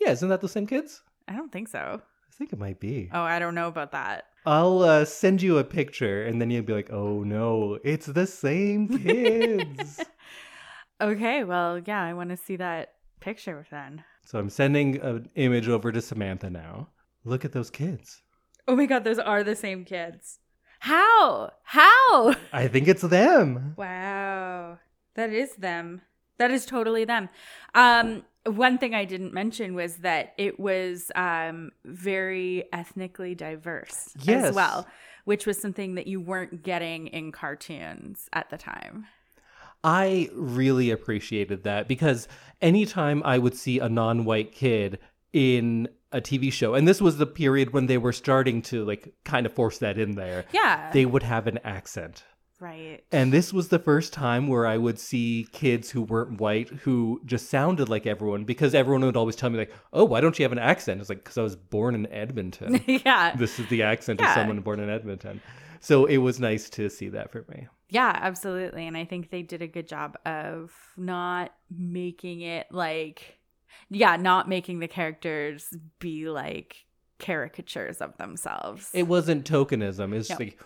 Yeah, 0.00 0.10
isn't 0.10 0.28
that 0.28 0.40
the 0.40 0.48
same 0.48 0.66
kids? 0.66 1.02
I 1.28 1.34
don't 1.34 1.52
think 1.52 1.68
so. 1.68 2.00
I 2.00 2.34
think 2.36 2.52
it 2.52 2.58
might 2.58 2.80
be. 2.80 3.10
Oh, 3.12 3.20
I 3.22 3.38
don't 3.38 3.54
know 3.54 3.68
about 3.68 3.92
that. 3.92 4.24
I'll 4.46 4.82
uh, 4.82 5.04
send 5.04 5.40
you 5.42 5.58
a 5.58 5.64
picture 5.64 6.24
and 6.24 6.40
then 6.40 6.50
you'll 6.50 6.64
be 6.64 6.72
like, 6.72 6.90
oh 6.92 7.22
no, 7.22 7.78
it's 7.84 8.06
the 8.06 8.26
same 8.26 8.88
kids. 8.88 10.00
Okay, 11.00 11.42
well, 11.42 11.80
yeah, 11.84 12.00
I 12.00 12.12
want 12.14 12.30
to 12.30 12.36
see 12.36 12.54
that 12.56 12.92
picture 13.18 13.66
then. 13.72 14.04
so 14.24 14.38
I'm 14.38 14.48
sending 14.48 15.00
an 15.00 15.28
image 15.34 15.68
over 15.68 15.90
to 15.90 16.00
Samantha 16.00 16.48
now. 16.48 16.88
Look 17.24 17.44
at 17.44 17.50
those 17.52 17.70
kids. 17.70 18.22
Oh 18.68 18.76
my 18.76 18.86
god, 18.86 19.04
those 19.04 19.18
are 19.18 19.42
the 19.42 19.56
same 19.56 19.84
kids. 19.84 20.38
How? 20.80 21.52
How? 21.62 22.34
I 22.52 22.68
think 22.68 22.88
it's 22.88 23.02
them. 23.02 23.74
Wow. 23.76 24.78
That 25.14 25.30
is 25.30 25.54
them. 25.56 26.02
That 26.38 26.50
is 26.50 26.66
totally 26.66 27.04
them. 27.04 27.28
Um 27.74 28.24
one 28.44 28.76
thing 28.78 28.92
I 28.92 29.04
didn't 29.04 29.32
mention 29.32 29.74
was 29.74 29.96
that 29.98 30.34
it 30.36 30.58
was 30.58 31.12
um 31.14 31.70
very 31.84 32.64
ethnically 32.72 33.34
diverse 33.34 34.10
Yes. 34.20 34.46
as 34.46 34.54
well, 34.54 34.86
which 35.24 35.46
was 35.46 35.60
something 35.60 35.94
that 35.94 36.06
you 36.08 36.20
weren't 36.20 36.62
getting 36.64 37.06
in 37.08 37.30
cartoons 37.32 38.28
at 38.32 38.50
the 38.50 38.58
time. 38.58 39.06
I 39.84 40.30
really 40.34 40.90
appreciated 40.90 41.64
that 41.64 41.88
because 41.88 42.28
anytime 42.60 43.22
I 43.24 43.38
would 43.38 43.56
see 43.56 43.78
a 43.80 43.88
non 43.88 44.24
white 44.24 44.52
kid 44.52 44.98
in 45.32 45.88
a 46.12 46.20
TV 46.20 46.52
show, 46.52 46.74
and 46.74 46.86
this 46.86 47.00
was 47.00 47.16
the 47.18 47.26
period 47.26 47.72
when 47.72 47.86
they 47.86 47.98
were 47.98 48.12
starting 48.12 48.62
to 48.62 48.84
like 48.84 49.12
kind 49.24 49.46
of 49.46 49.52
force 49.52 49.78
that 49.78 49.98
in 49.98 50.12
there, 50.14 50.44
Yeah. 50.52 50.90
they 50.92 51.06
would 51.06 51.22
have 51.22 51.46
an 51.46 51.58
accent. 51.64 52.24
right. 52.60 53.02
And 53.10 53.32
this 53.32 53.52
was 53.52 53.68
the 53.68 53.80
first 53.80 54.12
time 54.12 54.46
where 54.46 54.66
I 54.68 54.76
would 54.76 54.98
see 54.98 55.48
kids 55.52 55.90
who 55.90 56.02
weren't 56.02 56.40
white 56.40 56.68
who 56.68 57.20
just 57.24 57.50
sounded 57.50 57.88
like 57.88 58.06
everyone 58.06 58.44
because 58.44 58.72
everyone 58.72 59.04
would 59.04 59.16
always 59.16 59.34
tell 59.34 59.50
me, 59.50 59.58
like, 59.58 59.72
oh, 59.92 60.04
why 60.04 60.20
don't 60.20 60.38
you 60.38 60.44
have 60.44 60.52
an 60.52 60.60
accent? 60.60 61.00
It's 61.00 61.08
like, 61.10 61.24
because 61.24 61.36
I 61.38 61.42
was 61.42 61.56
born 61.56 61.96
in 61.96 62.06
Edmonton. 62.12 62.80
yeah. 62.86 63.34
this 63.34 63.58
is 63.58 63.66
the 63.68 63.82
accent 63.82 64.20
of 64.20 64.28
someone 64.32 64.60
born 64.60 64.78
in 64.78 64.88
Edmonton. 64.90 65.40
So 65.80 66.04
it 66.04 66.18
was 66.18 66.38
nice 66.38 66.70
to 66.70 66.88
see 66.88 67.08
that 67.08 67.32
for 67.32 67.44
me. 67.48 67.66
Yeah, 67.88 68.16
absolutely. 68.22 68.86
And 68.86 68.96
I 68.96 69.04
think 69.06 69.30
they 69.30 69.42
did 69.42 69.60
a 69.60 69.66
good 69.66 69.88
job 69.88 70.16
of 70.24 70.72
not 70.96 71.52
making 71.68 72.42
it 72.42 72.68
like, 72.70 73.38
yeah, 73.90 74.16
not 74.16 74.48
making 74.48 74.78
the 74.80 74.88
characters 74.88 75.68
be 75.98 76.28
like 76.28 76.76
caricatures 77.18 78.00
of 78.00 78.16
themselves. 78.18 78.90
It 78.92 79.04
wasn't 79.04 79.44
tokenism. 79.48 80.12
It's 80.14 80.30
No. 80.30 80.36
like 80.38 80.60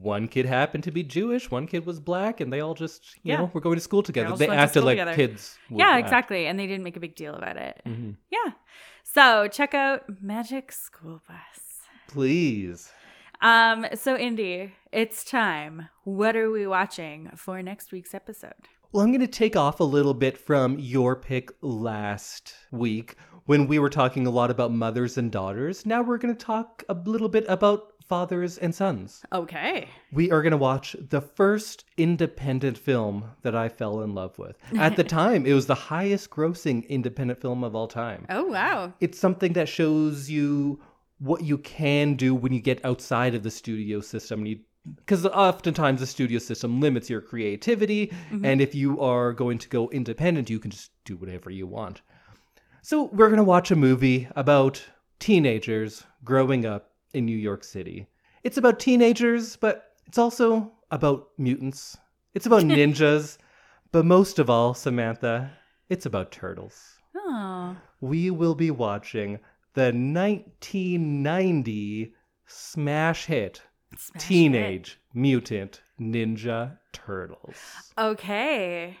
one 0.00 0.28
kid 0.28 0.46
happened 0.46 0.84
to 0.84 0.90
be 0.92 1.02
Jewish, 1.02 1.50
one 1.50 1.66
kid 1.66 1.84
was 1.86 1.98
black, 1.98 2.40
and 2.40 2.52
they 2.52 2.60
all 2.60 2.74
just, 2.74 3.16
you 3.24 3.32
Yeah. 3.32 3.38
know, 3.38 3.50
were 3.52 3.60
going 3.60 3.74
to 3.76 3.80
school 3.80 4.02
together. 4.02 4.36
They 4.36 4.46
went 4.46 4.58
to 4.58 4.62
acted 4.62 4.84
like 4.84 4.92
together. 4.98 5.14
kids. 5.14 5.58
would 5.70 5.80
yeah, 5.80 5.90
act. 5.92 6.04
exactly. 6.04 6.46
And 6.46 6.58
they 6.58 6.66
didn't 6.66 6.84
make 6.84 6.96
a 6.96 7.00
big 7.00 7.16
deal 7.16 7.34
about 7.34 7.56
it. 7.56 7.80
Mhm. 7.86 8.16
Yeah. 8.30 8.52
So 9.02 9.48
check 9.48 9.74
out 9.74 10.04
Magic 10.22 10.70
School 10.70 11.20
Bus. 11.26 11.80
Please. 12.08 12.92
Um, 13.40 13.86
so 13.94 14.16
Indy, 14.16 14.72
it's 14.92 15.24
time. 15.24 15.88
What 16.04 16.36
are 16.36 16.50
we 16.50 16.66
watching 16.66 17.30
for 17.36 17.60
next 17.62 17.90
week's 17.90 18.14
episode? 18.14 18.68
Well, 18.92 19.02
I'm 19.02 19.10
going 19.10 19.22
to 19.22 19.26
take 19.26 19.56
off 19.56 19.80
a 19.80 19.84
little 19.84 20.12
bit 20.12 20.36
from 20.36 20.78
your 20.78 21.16
pick 21.16 21.50
last 21.62 22.52
week 22.70 23.16
when 23.46 23.66
we 23.66 23.78
were 23.78 23.88
talking 23.88 24.26
a 24.26 24.30
lot 24.30 24.50
about 24.50 24.70
mothers 24.70 25.16
and 25.16 25.32
daughters. 25.32 25.86
Now 25.86 26.02
we're 26.02 26.18
going 26.18 26.36
to 26.36 26.44
talk 26.44 26.84
a 26.90 26.94
little 26.94 27.30
bit 27.30 27.46
about 27.48 27.94
fathers 28.06 28.58
and 28.58 28.74
sons. 28.74 29.22
Okay. 29.32 29.88
We 30.12 30.30
are 30.30 30.42
going 30.42 30.50
to 30.50 30.58
watch 30.58 30.94
the 31.08 31.22
first 31.22 31.86
independent 31.96 32.76
film 32.76 33.30
that 33.40 33.54
I 33.54 33.70
fell 33.70 34.02
in 34.02 34.14
love 34.14 34.38
with. 34.38 34.58
At 34.76 34.96
the 34.96 35.04
time, 35.20 35.46
it 35.46 35.54
was 35.54 35.64
the 35.64 35.74
highest 35.74 36.28
grossing 36.28 36.86
independent 36.86 37.40
film 37.40 37.64
of 37.64 37.74
all 37.74 37.88
time. 37.88 38.26
Oh 38.28 38.44
wow. 38.44 38.92
It's 39.00 39.18
something 39.18 39.54
that 39.54 39.70
shows 39.70 40.28
you 40.28 40.82
what 41.18 41.42
you 41.42 41.56
can 41.56 42.12
do 42.12 42.34
when 42.34 42.52
you 42.52 42.60
get 42.60 42.84
outside 42.84 43.34
of 43.34 43.42
the 43.42 43.50
studio 43.50 44.02
system. 44.02 44.44
You 44.44 44.58
because 44.96 45.24
oftentimes 45.26 46.00
the 46.00 46.06
studio 46.06 46.38
system 46.38 46.80
limits 46.80 47.08
your 47.08 47.20
creativity, 47.20 48.08
mm-hmm. 48.08 48.44
and 48.44 48.60
if 48.60 48.74
you 48.74 49.00
are 49.00 49.32
going 49.32 49.58
to 49.58 49.68
go 49.68 49.88
independent, 49.90 50.50
you 50.50 50.58
can 50.58 50.70
just 50.70 50.90
do 51.04 51.16
whatever 51.16 51.50
you 51.50 51.66
want. 51.66 52.02
So 52.82 53.04
we're 53.12 53.30
gonna 53.30 53.44
watch 53.44 53.70
a 53.70 53.76
movie 53.76 54.28
about 54.34 54.82
teenagers 55.20 56.04
growing 56.24 56.66
up 56.66 56.90
in 57.14 57.24
New 57.24 57.36
York 57.36 57.62
City. 57.62 58.08
It's 58.42 58.56
about 58.56 58.80
teenagers, 58.80 59.56
but 59.56 59.92
it's 60.06 60.18
also 60.18 60.72
about 60.90 61.28
mutants. 61.38 61.96
It's 62.34 62.46
about 62.46 62.62
ninjas, 62.62 63.38
but 63.92 64.04
most 64.04 64.40
of 64.40 64.50
all, 64.50 64.74
Samantha, 64.74 65.52
it's 65.88 66.06
about 66.06 66.32
turtles 66.32 66.92
Oh. 67.14 67.76
we 68.00 68.30
will 68.30 68.54
be 68.54 68.70
watching 68.70 69.38
the 69.74 69.92
1990 69.92 72.14
smash 72.46 73.26
hit 73.26 73.60
Smash 73.96 74.22
Teenage 74.22 74.98
Mutant 75.14 75.82
Ninja 76.00 76.78
Turtles. 76.92 77.56
Okay. 77.98 78.96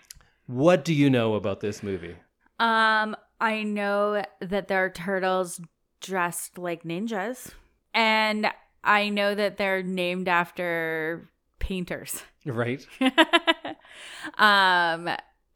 What 0.46 0.84
do 0.84 0.92
you 0.92 1.10
know 1.10 1.34
about 1.34 1.60
this 1.60 1.82
movie? 1.82 2.16
Um, 2.58 3.16
I 3.40 3.62
know 3.62 4.24
that 4.40 4.68
there 4.68 4.84
are 4.84 4.90
turtles 4.90 5.60
dressed 6.00 6.58
like 6.58 6.84
ninjas, 6.84 7.50
and 7.94 8.48
I 8.84 9.08
know 9.08 9.34
that 9.34 9.56
they're 9.56 9.82
named 9.82 10.28
after 10.28 11.28
painters. 11.58 12.22
Right? 12.44 12.86
um, 14.38 15.08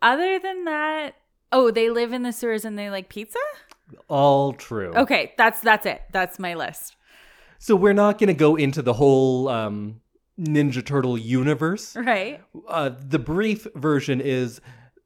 other 0.03 0.39
than 0.39 0.65
that, 0.65 1.15
oh, 1.53 1.71
they 1.71 1.91
live 1.91 2.13
in 2.13 2.23
the 2.23 2.33
sewers 2.33 2.65
and 2.65 2.79
they 2.79 2.91
like 2.91 3.09
pizza. 3.09 3.39
All 4.09 4.53
true. 4.53 4.93
Okay, 4.95 5.33
that's 5.39 5.61
that's 5.61 5.87
it. 5.87 6.03
That's 6.13 6.39
my 6.39 6.55
list. 6.55 6.96
So 7.59 7.77
we're 7.77 7.93
not 7.93 8.19
going 8.19 8.29
to 8.29 8.35
go 8.35 8.57
into 8.57 8.83
the 8.83 8.93
whole 8.93 9.49
um, 9.49 10.01
Ninja 10.39 10.85
Turtle 10.85 11.17
universe. 11.17 11.97
Right? 11.97 12.43
Uh, 12.69 12.91
the 12.99 13.19
brief 13.19 13.67
version 13.75 14.21
is 14.21 14.61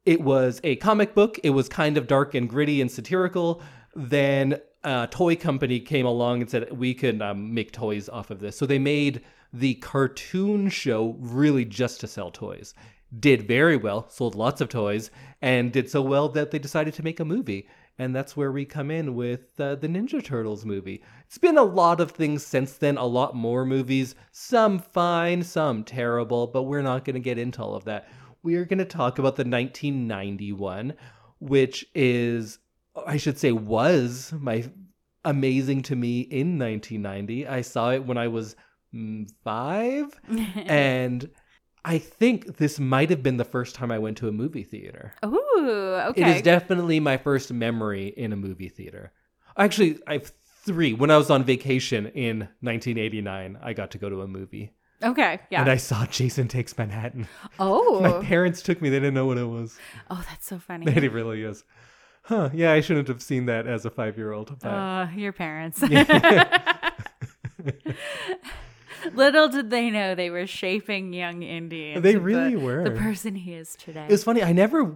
it 0.05 0.21
was 0.21 0.59
a 0.63 0.75
comic 0.77 1.13
book. 1.13 1.39
It 1.43 1.51
was 1.51 1.69
kind 1.69 1.97
of 1.97 2.07
dark 2.07 2.33
and 2.33 2.49
gritty 2.49 2.81
and 2.81 2.91
satirical. 2.91 3.61
Then 3.95 4.59
a 4.83 5.07
toy 5.09 5.35
company 5.35 5.79
came 5.79 6.05
along 6.05 6.41
and 6.41 6.49
said 6.49 6.71
we 6.71 6.93
can 6.93 7.21
um, 7.21 7.53
make 7.53 7.71
toys 7.71 8.09
off 8.09 8.31
of 8.31 8.39
this. 8.39 8.57
So 8.57 8.65
they 8.65 8.79
made 8.79 9.21
the 9.53 9.75
cartoon 9.75 10.69
show 10.69 11.15
really 11.19 11.65
just 11.65 11.99
to 12.01 12.07
sell 12.07 12.31
toys. 12.31 12.73
Did 13.19 13.47
very 13.47 13.75
well, 13.75 14.09
sold 14.09 14.35
lots 14.35 14.61
of 14.61 14.69
toys, 14.69 15.11
and 15.41 15.71
did 15.71 15.89
so 15.89 16.01
well 16.01 16.29
that 16.29 16.51
they 16.51 16.59
decided 16.59 16.93
to 16.93 17.03
make 17.03 17.19
a 17.19 17.25
movie. 17.25 17.67
And 17.97 18.15
that's 18.15 18.35
where 18.35 18.51
we 18.51 18.65
come 18.65 18.89
in 18.89 19.15
with 19.15 19.59
uh, 19.59 19.75
the 19.75 19.87
Ninja 19.87 20.23
Turtles 20.23 20.65
movie. 20.65 21.03
It's 21.27 21.37
been 21.37 21.57
a 21.57 21.63
lot 21.63 21.99
of 21.99 22.11
things 22.11 22.45
since 22.45 22.73
then, 22.73 22.97
a 22.97 23.05
lot 23.05 23.35
more 23.35 23.65
movies, 23.65 24.15
some 24.31 24.79
fine, 24.79 25.43
some 25.43 25.83
terrible, 25.83 26.47
but 26.47 26.63
we're 26.63 26.81
not 26.81 27.05
going 27.05 27.13
to 27.15 27.19
get 27.19 27.37
into 27.37 27.61
all 27.61 27.75
of 27.75 27.85
that. 27.85 28.09
We 28.43 28.55
are 28.55 28.65
going 28.65 28.79
to 28.79 28.85
talk 28.85 29.19
about 29.19 29.35
the 29.35 29.43
1991, 29.43 30.93
which 31.39 31.85
is, 31.93 32.59
I 33.05 33.17
should 33.17 33.37
say, 33.37 33.51
was 33.51 34.33
my 34.39 34.65
amazing 35.23 35.83
to 35.83 35.95
me 35.95 36.21
in 36.21 36.57
1990. 36.57 37.47
I 37.47 37.61
saw 37.61 37.91
it 37.91 38.05
when 38.05 38.17
I 38.17 38.27
was 38.27 38.55
mm, 38.93 39.29
five, 39.43 40.19
and 40.55 41.29
I 41.83 41.97
think 41.97 42.57
this 42.57 42.79
might 42.79 43.09
have 43.09 43.23
been 43.23 43.37
the 43.37 43.43
first 43.45 43.73
time 43.75 43.91
I 43.91 43.97
went 43.99 44.17
to 44.17 44.27
a 44.27 44.31
movie 44.31 44.63
theater. 44.63 45.13
Ooh, 45.25 45.99
okay. 46.09 46.21
It 46.21 46.27
is 46.27 46.41
definitely 46.43 46.99
my 46.99 47.17
first 47.17 47.51
memory 47.51 48.07
in 48.07 48.31
a 48.33 48.35
movie 48.35 48.69
theater. 48.69 49.11
Actually, 49.57 49.99
I 50.07 50.13
have 50.13 50.31
three. 50.63 50.93
When 50.93 51.09
I 51.09 51.17
was 51.17 51.29
on 51.31 51.43
vacation 51.43 52.05
in 52.07 52.39
1989, 52.61 53.57
I 53.61 53.73
got 53.73 53.91
to 53.91 53.97
go 53.97 54.09
to 54.09 54.21
a 54.21 54.27
movie. 54.27 54.73
okay, 55.03 55.39
yeah. 55.49 55.61
And 55.61 55.69
I 55.71 55.77
saw 55.77 56.05
Jason 56.05 56.47
Takes 56.47 56.77
Manhattan. 56.77 57.27
oh, 57.59 57.99
My 58.21 58.23
parents 58.25 58.61
took 58.61 58.79
me. 58.81 58.89
They 58.89 58.97
didn't 58.97 59.15
know 59.15 59.25
what 59.25 59.39
it 59.39 59.47
was. 59.47 59.77
oh, 60.11 60.23
that's 60.29 60.45
so 60.45 60.59
funny. 60.59 60.85
It 60.87 61.11
really 61.11 61.41
is. 61.43 61.63
Huh. 62.23 62.51
Yeah, 62.53 62.71
I 62.71 62.81
shouldn't 62.81 63.07
have 63.07 63.23
seen 63.23 63.47
that 63.47 63.65
as 63.65 63.85
a 63.85 63.89
five 63.89 64.17
year 64.17 64.31
old. 64.31 64.59
But 64.59 64.67
Uh, 64.69 65.07
your 65.15 65.33
parents. 65.33 65.81
Little 69.13 69.49
did 69.49 69.69
they 69.69 69.89
know 69.89 70.15
they 70.15 70.29
were 70.29 70.47
shaping 70.47 71.13
young 71.13 71.43
Indy. 71.43 71.99
They 71.99 72.17
really 72.17 72.55
the, 72.55 72.61
were. 72.61 72.83
the 72.83 72.91
person 72.91 73.35
he 73.35 73.53
is 73.53 73.75
today. 73.75 74.05
it 74.05 74.11
was 74.11 74.23
funny. 74.23 74.43
I 74.43 74.51
never 74.51 74.95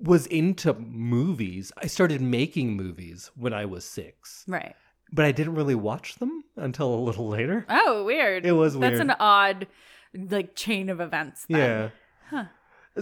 was 0.00 0.26
into 0.26 0.74
movies. 0.74 1.72
I 1.76 1.86
started 1.86 2.20
making 2.20 2.76
movies 2.76 3.30
when 3.36 3.52
I 3.52 3.64
was 3.64 3.84
six, 3.84 4.44
right. 4.48 4.74
but 5.12 5.24
I 5.24 5.32
didn't 5.32 5.54
really 5.54 5.74
watch 5.74 6.16
them 6.16 6.44
until 6.56 6.94
a 6.94 6.96
little 6.96 7.28
later. 7.28 7.66
Oh, 7.68 8.04
weird. 8.04 8.46
It 8.46 8.52
was 8.52 8.78
That's 8.78 9.00
an 9.00 9.10
odd, 9.18 9.66
like, 10.14 10.54
chain 10.54 10.88
of 10.88 11.00
events. 11.00 11.46
Then. 11.48 11.58
Yeah. 11.58 11.90
Huh. 12.30 12.44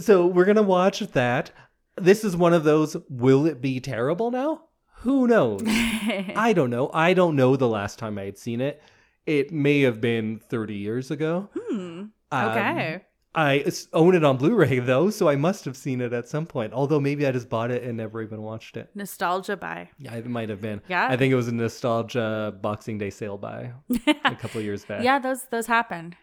So 0.00 0.26
we're 0.26 0.44
gonna 0.44 0.62
watch 0.62 1.00
that. 1.00 1.50
This 1.96 2.24
is 2.24 2.36
one 2.36 2.52
of 2.52 2.64
those. 2.64 2.96
Will 3.08 3.46
it 3.46 3.60
be 3.60 3.80
terrible 3.80 4.30
now? 4.30 4.62
Who 5.02 5.26
knows? 5.26 5.62
I 5.66 6.52
don't 6.54 6.70
know. 6.70 6.90
I 6.92 7.14
don't 7.14 7.36
know 7.36 7.56
the 7.56 7.68
last 7.68 7.98
time 7.98 8.18
I 8.18 8.24
had 8.24 8.38
seen 8.38 8.60
it. 8.60 8.82
It 9.28 9.52
may 9.52 9.82
have 9.82 10.00
been 10.00 10.40
30 10.48 10.74
years 10.74 11.10
ago. 11.10 11.48
Hmm. 11.54 11.74
Um, 11.80 12.10
Okay. 12.50 13.04
I 13.34 13.58
s- 13.58 13.86
own 13.92 14.14
it 14.14 14.24
on 14.24 14.38
Blu-ray 14.38 14.78
though, 14.80 15.10
so 15.10 15.28
I 15.28 15.36
must 15.36 15.64
have 15.66 15.76
seen 15.76 16.00
it 16.00 16.12
at 16.14 16.26
some 16.28 16.46
point. 16.46 16.72
Although 16.72 16.98
maybe 16.98 17.26
I 17.26 17.30
just 17.30 17.48
bought 17.50 17.70
it 17.70 17.82
and 17.82 17.96
never 17.98 18.22
even 18.22 18.40
watched 18.42 18.76
it. 18.78 18.88
Nostalgia 18.94 19.56
buy. 19.56 19.90
Yeah, 19.98 20.14
it 20.14 20.26
might 20.26 20.48
have 20.48 20.62
been. 20.62 20.80
Yeah. 20.88 21.06
I 21.10 21.16
think 21.18 21.30
it 21.30 21.36
was 21.36 21.46
a 21.46 21.52
nostalgia 21.54 22.54
Boxing 22.60 22.96
Day 22.98 23.10
sale 23.10 23.36
buy 23.36 23.72
a 24.24 24.34
couple 24.36 24.58
of 24.60 24.64
years 24.64 24.84
back. 24.86 25.04
Yeah, 25.04 25.18
those 25.18 25.42
those 25.50 25.66
happen. 25.66 26.14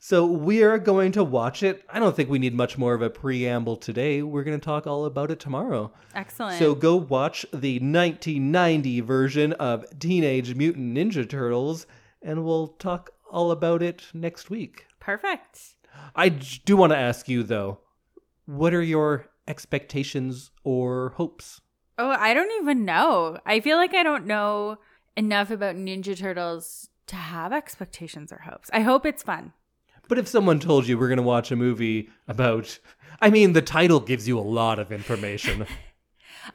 So 0.00 0.26
we 0.26 0.62
are 0.62 0.78
going 0.78 1.10
to 1.12 1.24
watch 1.24 1.62
it. 1.62 1.84
I 1.92 1.98
don't 2.00 2.14
think 2.14 2.28
we 2.28 2.38
need 2.38 2.54
much 2.54 2.76
more 2.78 2.94
of 2.94 3.02
a 3.02 3.10
preamble 3.10 3.76
today. 3.76 4.22
We're 4.22 4.44
going 4.44 4.58
to 4.60 4.64
talk 4.64 4.86
all 4.86 5.06
about 5.06 5.30
it 5.30 5.40
tomorrow. 5.40 5.92
Excellent. 6.14 6.58
So 6.58 6.74
go 6.74 6.94
watch 6.96 7.44
the 7.52 7.78
1990 7.80 9.00
version 9.00 9.52
of 9.54 9.84
Teenage 9.98 10.54
Mutant 10.54 10.96
Ninja 10.96 11.28
Turtles, 11.28 11.86
and 12.22 12.44
we'll 12.44 12.68
talk 12.68 13.10
all 13.30 13.50
about 13.50 13.82
it 13.82 14.06
next 14.14 14.50
week. 14.50 14.86
Perfect. 15.00 15.74
I 16.14 16.28
do 16.28 16.76
want 16.76 16.92
to 16.92 16.98
ask 16.98 17.28
you, 17.28 17.42
though, 17.42 17.80
what 18.46 18.74
are 18.74 18.82
your 18.82 19.26
expectations 19.46 20.50
or 20.64 21.10
hopes? 21.16 21.60
Oh, 21.98 22.10
I 22.10 22.34
don't 22.34 22.62
even 22.62 22.84
know. 22.84 23.38
I 23.44 23.60
feel 23.60 23.76
like 23.76 23.94
I 23.94 24.02
don't 24.02 24.26
know 24.26 24.78
enough 25.16 25.50
about 25.50 25.76
Ninja 25.76 26.16
Turtles 26.16 26.88
to 27.08 27.16
have 27.16 27.52
expectations 27.52 28.32
or 28.32 28.38
hopes. 28.38 28.70
I 28.72 28.80
hope 28.80 29.04
it's 29.04 29.22
fun. 29.22 29.52
But 30.08 30.18
if 30.18 30.28
someone 30.28 30.60
told 30.60 30.86
you 30.86 30.96
we're 30.96 31.08
going 31.08 31.18
to 31.18 31.22
watch 31.22 31.50
a 31.50 31.56
movie 31.56 32.08
about. 32.26 32.78
I 33.20 33.30
mean, 33.30 33.52
the 33.52 33.62
title 33.62 34.00
gives 34.00 34.28
you 34.28 34.38
a 34.38 34.40
lot 34.40 34.78
of 34.78 34.92
information. 34.92 35.66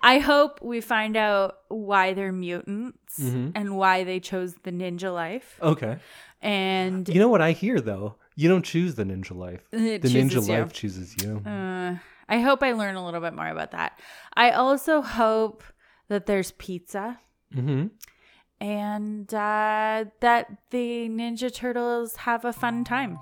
I 0.02 0.20
hope 0.20 0.62
we 0.62 0.82
find 0.82 1.16
out 1.18 1.58
why 1.70 2.14
they're 2.14 2.32
mutants 2.32 3.20
Mhm. 3.20 3.52
and 3.56 3.78
why 3.78 4.04
they 4.04 4.20
chose 4.20 4.56
the 4.64 4.72
ninja 4.72 5.14
life. 5.14 5.58
okay. 5.62 5.98
And 6.42 7.08
You 7.08 7.20
know 7.20 7.30
what 7.30 7.42
I 7.42 7.52
hear, 7.54 7.80
though? 7.80 8.16
You 8.36 8.50
don't 8.50 8.66
choose 8.66 8.96
the 8.96 9.04
ninja 9.06 9.36
life. 9.36 9.62
The 9.72 10.00
ninja 10.00 10.46
you. 10.48 10.54
life 10.54 10.74
chooses 10.74 11.16
you. 11.24 11.42
uh, 11.46 11.96
I 12.28 12.40
hope 12.40 12.64
I 12.64 12.72
learn 12.74 12.96
a 12.96 13.06
little 13.06 13.22
bit 13.22 13.34
more 13.34 13.48
about 13.48 13.72
that. 13.72 14.00
I 14.36 14.52
also 14.52 15.02
hope 15.02 15.64
that 16.08 16.26
there's 16.26 16.52
pizza 16.52 17.20
hmm 17.54 17.88
and 18.60 19.32
uh, 19.34 20.06
that 20.22 20.48
the 20.72 21.10
Ninja 21.10 21.54
Turtles 21.54 22.16
have 22.18 22.46
a 22.46 22.54
fun 22.54 22.84
time. 22.86 23.18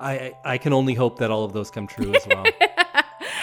I, 0.00 0.12
I 0.44 0.54
I 0.54 0.58
can 0.58 0.72
only 0.72 0.94
hope 0.94 1.18
that 1.20 1.30
all 1.30 1.44
of 1.44 1.52
those 1.52 1.70
come 1.70 1.86
true 1.86 2.12
as 2.14 2.26
well. 2.26 2.44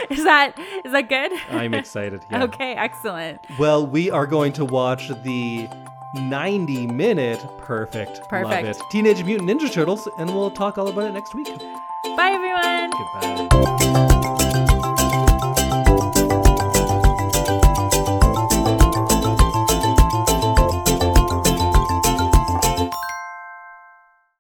is 0.10 0.24
that 0.24 0.58
is 0.84 0.92
that 0.92 1.10
good? 1.10 1.32
I'm 1.52 1.74
excited. 1.74 2.22
Yeah. 2.32 2.44
Okay, 2.44 2.74
excellent. 2.74 3.40
Well, 3.60 3.86
we 3.86 4.10
are 4.10 4.26
going 4.26 4.52
to 4.54 4.66
watch 4.66 5.10
the 5.24 5.68
90 6.16 6.88
minute 6.88 7.40
perfect. 7.60 8.22
Perfect. 8.30 8.66
Love 8.68 8.76
it. 8.78 8.82
Teenage 8.92 9.24
Mutant 9.24 9.50
Ninja 9.50 9.72
Turtles, 9.72 10.08
and 10.18 10.34
we'll 10.34 10.52
talk 10.52 10.78
all 10.78 10.88
about 10.88 11.06
it 11.06 11.14
next 11.14 11.34
week. 11.36 11.48
Bye, 12.18 12.32
everyone. 12.32 12.92
Goodbye. 12.92 14.22